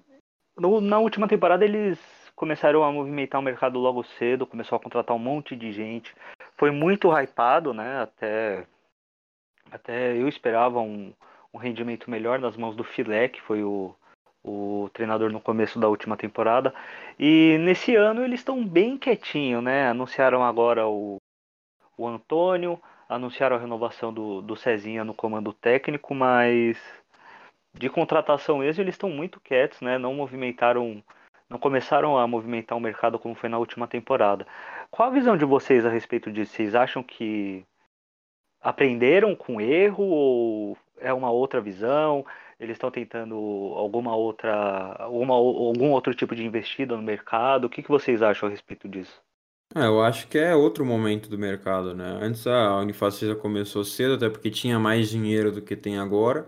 [0.57, 1.99] No, na última temporada eles
[2.33, 6.15] começaram a movimentar o mercado logo cedo, começou a contratar um monte de gente.
[6.57, 8.01] Foi muito hypado, né?
[8.01, 8.65] Até,
[9.69, 11.13] até eu esperava um,
[11.55, 13.95] um rendimento melhor nas mãos do Filé, que foi o,
[14.43, 16.73] o treinador no começo da última temporada.
[17.17, 19.87] E nesse ano eles estão bem quietinho, né?
[19.87, 21.15] Anunciaram agora o,
[21.97, 22.77] o Antônio,
[23.07, 26.77] anunciaram a renovação do, do Cezinha no comando técnico, mas
[27.73, 29.97] de contratação mesmo eles estão muito quietos, né?
[29.97, 31.01] Não movimentaram
[31.47, 34.47] não começaram a movimentar o mercado como foi na última temporada.
[34.89, 36.53] Qual a visão de vocês a respeito disso?
[36.53, 37.63] Vocês acham que
[38.59, 42.25] aprenderam com erro ou é uma outra visão?
[42.59, 43.35] Eles estão tentando
[43.75, 47.65] alguma outra, algum outro tipo de investida no mercado?
[47.65, 49.21] O que, que vocês acham a respeito disso?
[49.75, 52.19] É, eu acho que é outro momento do mercado, né?
[52.21, 56.47] Antes a Unifacisa começou cedo, até porque tinha mais dinheiro do que tem agora,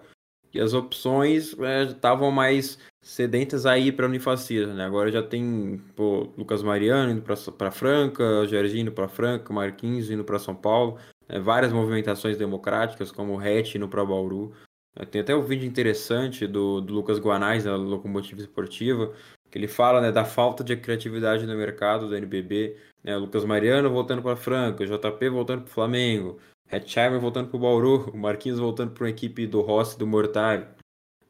[0.53, 1.55] e as opções
[1.89, 4.85] estavam é, mais sedentas a ir para a Unifacisa, né?
[4.85, 10.23] Agora já tem pô, Lucas Mariano indo para Franca, Jorginho indo para Franca, Marquinhos indo
[10.23, 10.97] para São Paulo,
[11.27, 11.39] né?
[11.39, 14.53] várias movimentações democráticas, como o Hatch indo para Bauru.
[14.95, 19.13] É, tem até um vídeo interessante do, do Lucas Guanais, da Locomotiva Esportiva,
[19.49, 22.77] que ele fala né, da falta de criatividade no mercado do NBB.
[23.03, 23.15] Né?
[23.17, 26.39] Lucas Mariano voltando para Franca, JP voltando para o Flamengo,
[26.71, 30.67] Hetzheimer voltando para o Bauru, Marquinhos voltando para uma equipe do Rossi do Mortário.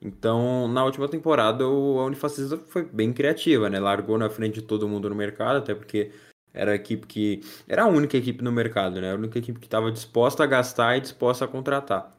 [0.02, 3.80] Então, na última temporada, a Unifacisa foi bem criativa, né?
[3.80, 6.12] Largou na frente de todo mundo no mercado, até porque
[6.58, 7.42] era a equipe que.
[7.68, 9.12] Era a única equipe no mercado, né?
[9.12, 12.18] A única equipe que estava disposta a gastar e disposta a contratar.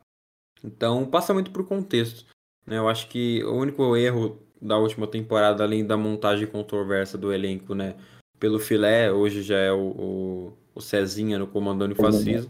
[0.63, 2.25] Então, passa muito por contexto.
[2.67, 2.79] Né?
[2.79, 7.75] Eu acho que o único erro da última temporada, além da montagem controversa do elenco,
[7.75, 7.95] né?
[8.39, 12.49] Pelo filé, hoje já é o, o, o Cezinha no comando Unifacisa.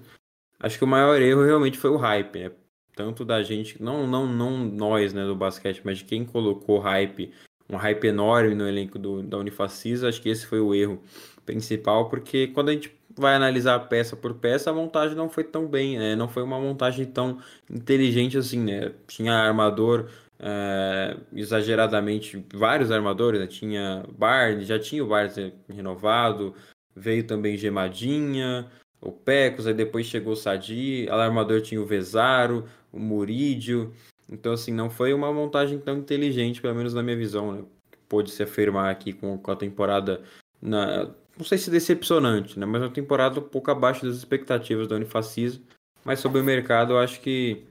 [0.60, 2.50] Acho que o maior erro realmente foi o hype, né?
[2.98, 7.32] tanto da gente, não, não, não nós, né, do basquete, mas de quem colocou hype,
[7.70, 11.00] um hype enorme no elenco do, da Unifacisa, acho que esse foi o erro
[11.48, 15.66] principal, porque quando a gente vai analisar peça por peça, a montagem não foi tão
[15.66, 16.14] bem, né?
[16.14, 17.38] Não foi uma montagem tão
[17.70, 18.92] inteligente assim, né?
[19.06, 23.46] Tinha armador é, exageradamente, vários armadores, né?
[23.46, 26.54] Tinha Barnes, já tinha o Barnes renovado,
[26.94, 28.70] veio também Gemadinha,
[29.00, 33.92] o Pecos, aí depois chegou o Sadi, alarmador tinha o Vezaro, o Murídio.
[34.30, 37.64] Então, assim, não foi uma montagem tão inteligente, pelo menos na minha visão, né?
[38.06, 40.22] Pôde se afirmar aqui com, com a temporada,
[40.60, 42.66] na, não sei se decepcionante, né?
[42.66, 45.60] Mas uma temporada um pouco abaixo das expectativas da Unifacisa.
[46.04, 47.64] Mas sobre o mercado, eu acho que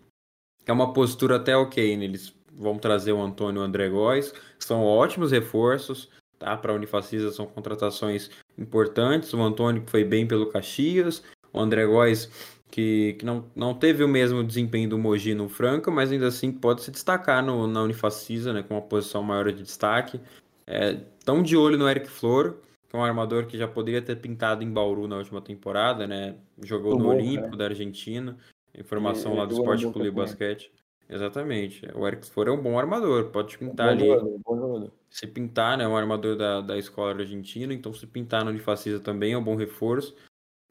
[0.66, 2.06] é uma postura até ok, né?
[2.06, 6.10] Eles vão trazer o Antônio André Góes, que são ótimos reforços,
[6.40, 6.56] tá?
[6.56, 9.34] Para a Unifacisa são contratações importantes.
[9.34, 12.30] O Antônio foi bem pelo Caxias, o André Góes
[12.70, 16.52] que, que não, não teve o mesmo desempenho do Mogi no Franca, mas ainda assim
[16.52, 20.20] pode se destacar no, na Unifacisa, né, com uma posição maior de destaque.
[20.66, 20.98] É,
[21.44, 22.56] de olho no Eric Flor,
[22.90, 26.36] que é um armador que já poderia ter pintado em Bauru na última temporada, né?
[26.64, 27.58] Jogou no bom, Olímpico né?
[27.58, 28.38] da Argentina.
[28.78, 30.72] Informação e, lá do Esporte Clube Basquete.
[31.10, 31.88] Exatamente.
[31.96, 34.08] O Eric Flor é um bom armador, pode pintar ali.
[34.08, 34.92] Jogador, bom jogador.
[35.10, 35.84] Se pintar, né?
[35.84, 39.44] É um armador da, da escola argentina, então se pintar no Unifacisa também é um
[39.44, 40.16] bom reforço.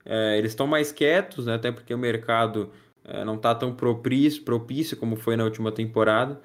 [0.04, 1.54] É, eles estão mais quietos, né?
[1.54, 2.70] Até porque o mercado
[3.04, 6.40] é, não está tão propício, propício como foi na última temporada.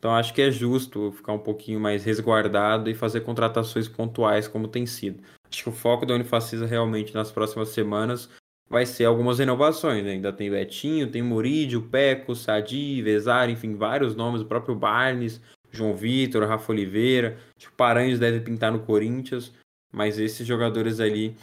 [0.00, 4.66] Então acho que é justo ficar um pouquinho mais resguardado e fazer contratações pontuais como
[4.66, 5.22] tem sido.
[5.48, 8.30] Acho que o foco da Unifacisa realmente nas próximas semanas
[8.66, 10.02] vai ser algumas renovações.
[10.02, 10.12] Né?
[10.12, 15.38] Ainda tem Betinho, tem Murídio, Peco, Sadi, Vezar, enfim, vários nomes, o próprio Barnes,
[15.70, 17.36] João Vitor, Rafa Oliveira.
[17.58, 19.52] Acho que o Paranhos deve pintar no Corinthians,
[19.92, 21.36] mas esses jogadores ali,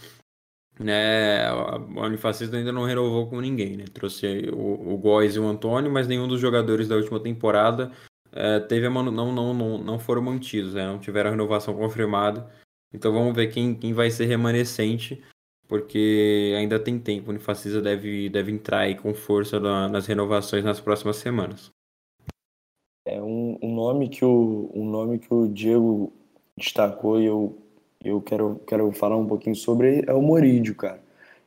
[0.79, 1.77] né, a
[2.07, 3.85] Unifacisa ainda não renovou com ninguém, né?
[3.93, 7.91] Trouxe o, o Góes e o Antônio, mas nenhum dos jogadores da última temporada
[8.37, 10.85] é, teve não, não, não, não foram mantidos, né?
[10.85, 12.47] não tiveram a renovação confirmada.
[12.93, 15.21] Então vamos ver quem, quem vai ser remanescente,
[15.67, 17.27] porque ainda tem tempo.
[17.27, 21.71] O Unifacisa deve, deve entrar aí com força na, nas renovações nas próximas semanas.
[23.05, 26.13] É um, um, nome que o, um nome que o Diego
[26.55, 27.57] destacou e eu,
[28.03, 31.01] eu quero, quero falar um pouquinho sobre é o Morídio, cara.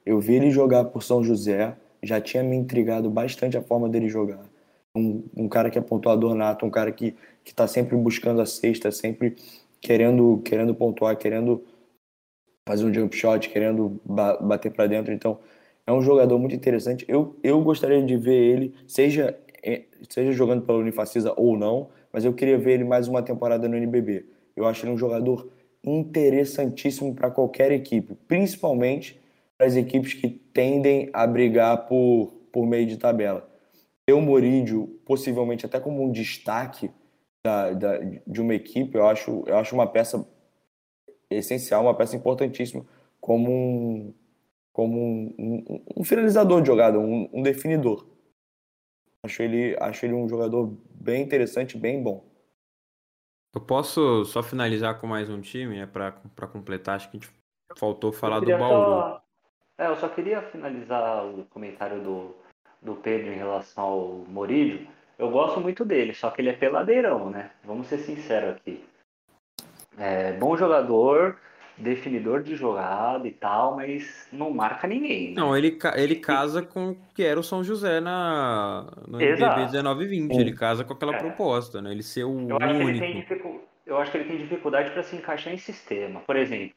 [0.04, 4.08] Eu vi ele jogar por São José, já tinha me intrigado bastante a forma dele
[4.08, 4.49] jogar
[4.94, 7.14] um, um cara que é pontuador nato, um cara que
[7.44, 9.36] está sempre buscando a cesta, sempre
[9.80, 11.64] querendo, querendo pontuar, querendo
[12.68, 15.12] fazer um jump shot, querendo ba bater para dentro.
[15.12, 15.38] Então,
[15.86, 17.04] é um jogador muito interessante.
[17.08, 22.24] Eu, eu gostaria de ver ele, seja, é, seja jogando pela Unifacisa ou não, mas
[22.24, 24.26] eu queria ver ele mais uma temporada no NBB.
[24.56, 25.48] Eu acho ele um jogador
[25.82, 29.18] interessantíssimo para qualquer equipe, principalmente
[29.56, 33.49] para as equipes que tendem a brigar por, por meio de tabela
[34.10, 36.90] ter o Morídio possivelmente até como um destaque
[37.44, 40.28] da, da, de uma equipe, eu acho, eu acho uma peça
[41.30, 42.84] essencial, uma peça importantíssima
[43.20, 44.14] como um,
[44.72, 48.04] como um, um, um finalizador de jogada, um, um, definidor.
[49.24, 52.28] Acho ele, acho ele um jogador bem interessante, bem bom.
[53.54, 56.12] Eu posso só finalizar com mais um time, é para
[56.52, 57.32] completar, acho que a gente
[57.76, 58.90] faltou falar do Bauru.
[58.90, 59.24] Só...
[59.78, 62.34] É, eu só queria finalizar o comentário do,
[62.82, 64.86] do Pedro em relação ao Morídio,
[65.18, 67.50] eu gosto muito dele, só que ele é peladeirão, né?
[67.64, 68.82] Vamos ser sinceros aqui.
[69.98, 71.36] É bom jogador,
[71.76, 75.28] definidor de jogada e tal, mas não marca ninguém.
[75.28, 75.34] Né?
[75.40, 80.06] Não, ele, ele casa com o que era o São José na, no NBB 19
[80.06, 80.38] 20.
[80.38, 81.18] Ele casa com aquela é.
[81.18, 81.90] proposta, né?
[81.90, 82.98] Ele ser o eu acho único.
[82.98, 86.20] Que ele tem eu acho que ele tem dificuldade para se encaixar em sistema.
[86.20, 86.76] Por exemplo,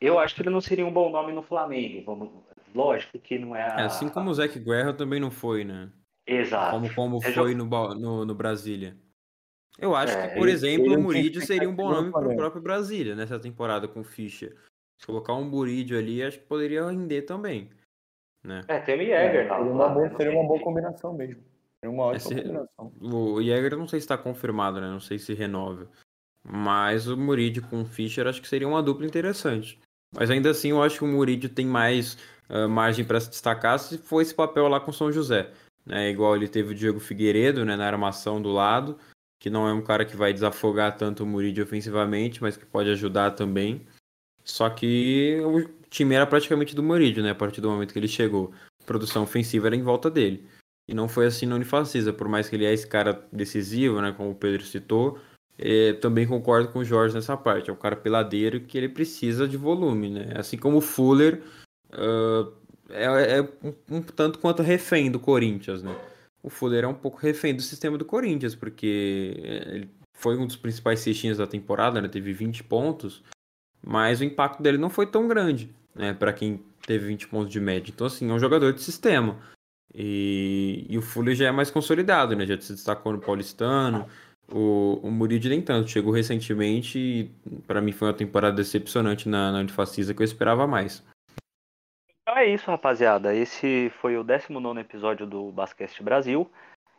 [0.00, 2.02] eu acho que ele não seria um bom nome no Flamengo.
[2.04, 2.30] Vamos,
[2.76, 3.62] Lógico que não é.
[3.62, 3.80] A...
[3.80, 5.90] é assim como o Zac Guerra também não foi, né?
[6.26, 6.72] Exato.
[6.72, 8.94] Como, como é foi no, no, no, Brasília.
[9.78, 12.60] Eu acho é, que, por exemplo, o Muridio seria um bom nome para o próprio
[12.60, 14.54] Brasília nessa temporada com o Fischer.
[14.98, 17.70] Se colocar um Muridio ali, acho que poderia render também.
[18.44, 18.60] Né?
[18.68, 19.46] É, tem o Jäger.
[19.46, 21.42] É, seria, uma boa, seria uma boa combinação mesmo.
[21.80, 22.92] Seria uma ótima Esse, combinação.
[23.00, 24.88] O Jäger não sei se está confirmado, né?
[24.88, 25.88] Não sei se renova.
[26.42, 29.78] Mas o Muridio com o Fischer acho que seria uma dupla interessante.
[30.12, 32.16] Mas ainda assim, eu acho que o Muridio tem mais
[32.48, 35.50] uh, margem para se destacar se for esse papel lá com São José.
[35.84, 36.10] Né?
[36.10, 38.98] Igual ele teve o Diego Figueiredo né, na armação do lado,
[39.38, 42.90] que não é um cara que vai desafogar tanto o Muridio ofensivamente, mas que pode
[42.90, 43.86] ajudar também.
[44.44, 47.30] Só que o time era praticamente do Muridio, né?
[47.30, 48.52] A partir do momento que ele chegou.
[48.80, 50.46] A produção ofensiva era em volta dele.
[50.88, 54.14] E não foi assim no Unifacisa, por mais que ele é esse cara decisivo, né?
[54.16, 55.18] Como o Pedro citou,
[55.58, 57.70] é, também concordo com o Jorge nessa parte.
[57.70, 60.32] É um cara peladeiro que ele precisa de volume, né?
[60.36, 61.42] Assim como o Fuller
[61.96, 62.52] uh,
[62.90, 65.94] é, é um, um, tanto quanto refém do Corinthians, né?
[66.42, 69.34] O Fuller é um pouco refém do sistema do Corinthians, porque
[69.66, 72.08] ele foi um dos principais cestinhas da temporada, né?
[72.08, 73.22] Teve 20 pontos,
[73.84, 76.14] mas o impacto dele não foi tão grande, né?
[76.14, 77.92] Para quem teve 20 pontos de média.
[77.92, 79.38] Então, assim, é um jogador de sistema.
[79.94, 82.46] E, e o Fuller já é mais consolidado, né?
[82.46, 84.06] Já se destacou no Paulistano.
[84.52, 85.90] O, o Murid nem tanto.
[85.90, 87.30] Chegou recentemente e,
[87.66, 91.02] para mim, foi uma temporada decepcionante na, na Antifascista que eu esperava mais.
[92.36, 93.34] É isso, rapaziada.
[93.34, 96.46] Esse foi o 19 episódio do Basquete Brasil.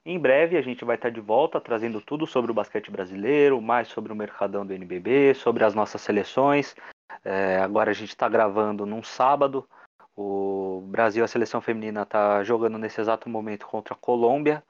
[0.04, 3.88] Em breve a gente vai estar de volta trazendo tudo sobre o basquete brasileiro, mais
[3.88, 6.76] sobre o mercadão do NBB, sobre as nossas seleções.
[7.24, 9.70] É, agora a gente está gravando num sábado.
[10.16, 14.64] O Brasil, a seleção feminina, está jogando nesse exato momento contra a Colômbia.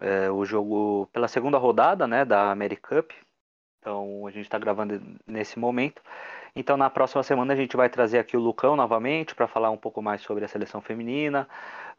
[0.00, 3.12] É, o jogo pela segunda rodada né, da America Cup.
[3.78, 6.02] Então a gente está gravando nesse momento.
[6.58, 9.76] Então na próxima semana a gente vai trazer aqui o Lucão novamente para falar um
[9.76, 11.46] pouco mais sobre a seleção feminina.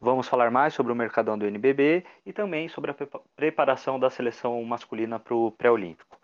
[0.00, 2.96] Vamos falar mais sobre o mercadão do NBB e também sobre a
[3.36, 6.18] preparação da seleção masculina para o pré-olímpico.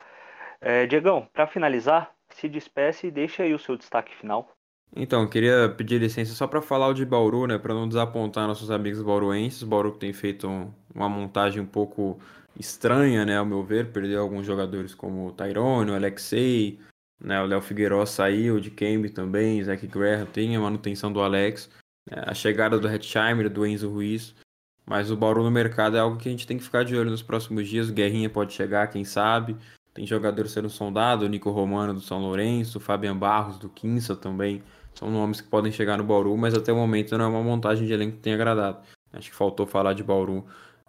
[0.61, 4.51] É, Diegão, para finalizar, se despeça e deixa aí o seu destaque final.
[4.97, 8.71] Então, queria pedir licença só para falar o de Bauru, né, para não desapontar nossos
[8.71, 9.63] amigos bauruenses.
[9.63, 12.19] Bauru que tem feito um, uma montagem um pouco
[12.59, 16.79] estranha, né, ao meu ver, perdeu alguns jogadores como o Tyrone, o Alexei,
[17.21, 21.71] né, o Léo Figueiredo saiu, de Kembe também, Zach Graham, tem a manutenção do Alex,
[22.11, 24.35] né, a chegada do Hetzheimer, do Enzo Ruiz,
[24.87, 27.11] mas o Bauru no mercado é algo que a gente tem que ficar de olho
[27.11, 29.57] nos próximos dias, Guerrinha pode chegar, quem sabe,
[29.93, 34.17] tem jogadores sendo sondados, o Nico Romano do São Lourenço, o Fabian Barros do Quinça
[34.17, 34.63] também,
[34.95, 37.87] são nomes que podem chegar no Bauru, mas até o momento não é uma montagem
[37.87, 38.79] de elenco que tenha agradado.
[39.13, 40.45] Acho que faltou falar de Bauru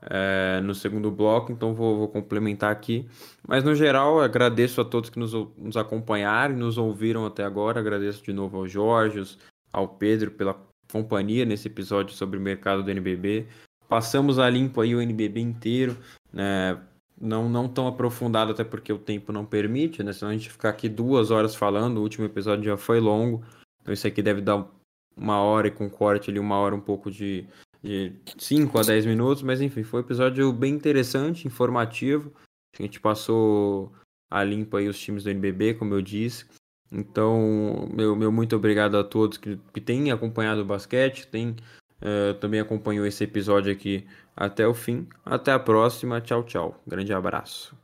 [0.08, 3.08] é, no segundo bloco, então vou, vou, complementar aqui.
[3.48, 7.80] Mas no geral, agradeço a todos que nos, nos acompanharam e nos ouviram até agora.
[7.80, 9.38] Agradeço de novo ao Jorge,
[9.74, 10.56] ao Pedro pela
[10.92, 13.48] companhia nesse episódio sobre o mercado do NBB.
[13.90, 15.98] Passamos a limpo aí o NBB inteiro,
[16.32, 16.80] né?
[17.20, 20.12] Não, não tão aprofundado, até porque o tempo não permite, né?
[20.12, 21.98] Senão a gente ficar aqui duas horas falando.
[21.98, 23.44] O último episódio já foi longo.
[23.82, 24.68] Então isso aqui deve dar
[25.16, 27.48] uma hora e com corte ali, uma hora um pouco de,
[27.86, 32.34] de 5 a 10 minutos, mas enfim, foi um episódio bem interessante, informativo.
[32.78, 33.94] A gente passou
[34.30, 36.46] a limpo aí os times do NBB, como eu disse.
[36.92, 41.56] Então, meu, meu muito obrigado a todos que, que têm acompanhado o basquete, tem,
[42.02, 45.08] uh, também acompanhou esse episódio aqui até o fim.
[45.24, 46.82] Até a próxima, tchau, tchau.
[46.88, 47.78] Grande abraço.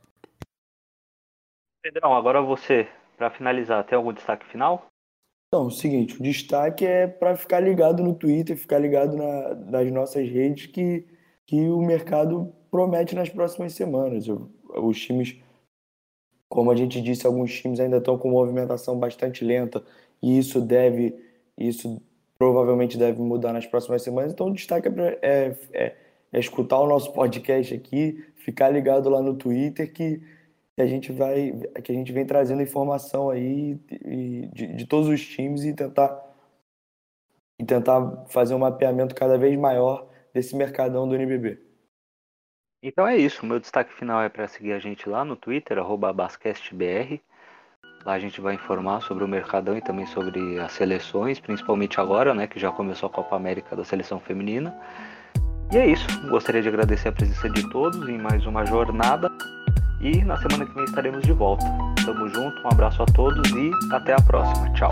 [1.80, 4.91] Pedrão, agora você, para finalizar, tem algum destaque final?
[5.54, 9.92] Então, o seguinte, o destaque é para ficar ligado no Twitter, ficar ligado na, nas
[9.92, 11.04] nossas redes que,
[11.44, 14.24] que o mercado promete nas próximas semanas.
[14.74, 15.36] Os times,
[16.48, 19.84] como a gente disse, alguns times ainda estão com movimentação bastante lenta
[20.22, 21.14] e isso deve,
[21.58, 22.00] isso
[22.38, 24.32] provavelmente deve mudar nas próximas semanas.
[24.32, 25.96] Então, o destaque é, é, é,
[26.32, 30.22] é escutar o nosso podcast aqui, ficar ligado lá no Twitter que
[30.82, 31.52] que a gente vai
[31.82, 33.76] que a gente vem trazendo informação aí
[34.52, 36.20] de, de todos os times e tentar
[37.58, 41.60] e tentar fazer um mapeamento cada vez maior desse mercadão do NBB.
[42.82, 45.78] Então é isso, meu destaque final é para seguir a gente lá no Twitter
[46.14, 47.20] @basquestbr.
[48.04, 52.34] Lá a gente vai informar sobre o mercadão e também sobre as seleções, principalmente agora,
[52.34, 54.76] né, que já começou a Copa América da seleção feminina.
[55.72, 56.06] E é isso.
[56.28, 59.30] Gostaria de agradecer a presença de todos em mais uma jornada.
[60.02, 61.64] E na semana que vem estaremos de volta.
[62.04, 64.68] Tamo junto, um abraço a todos e até a próxima.
[64.72, 64.90] Tchau.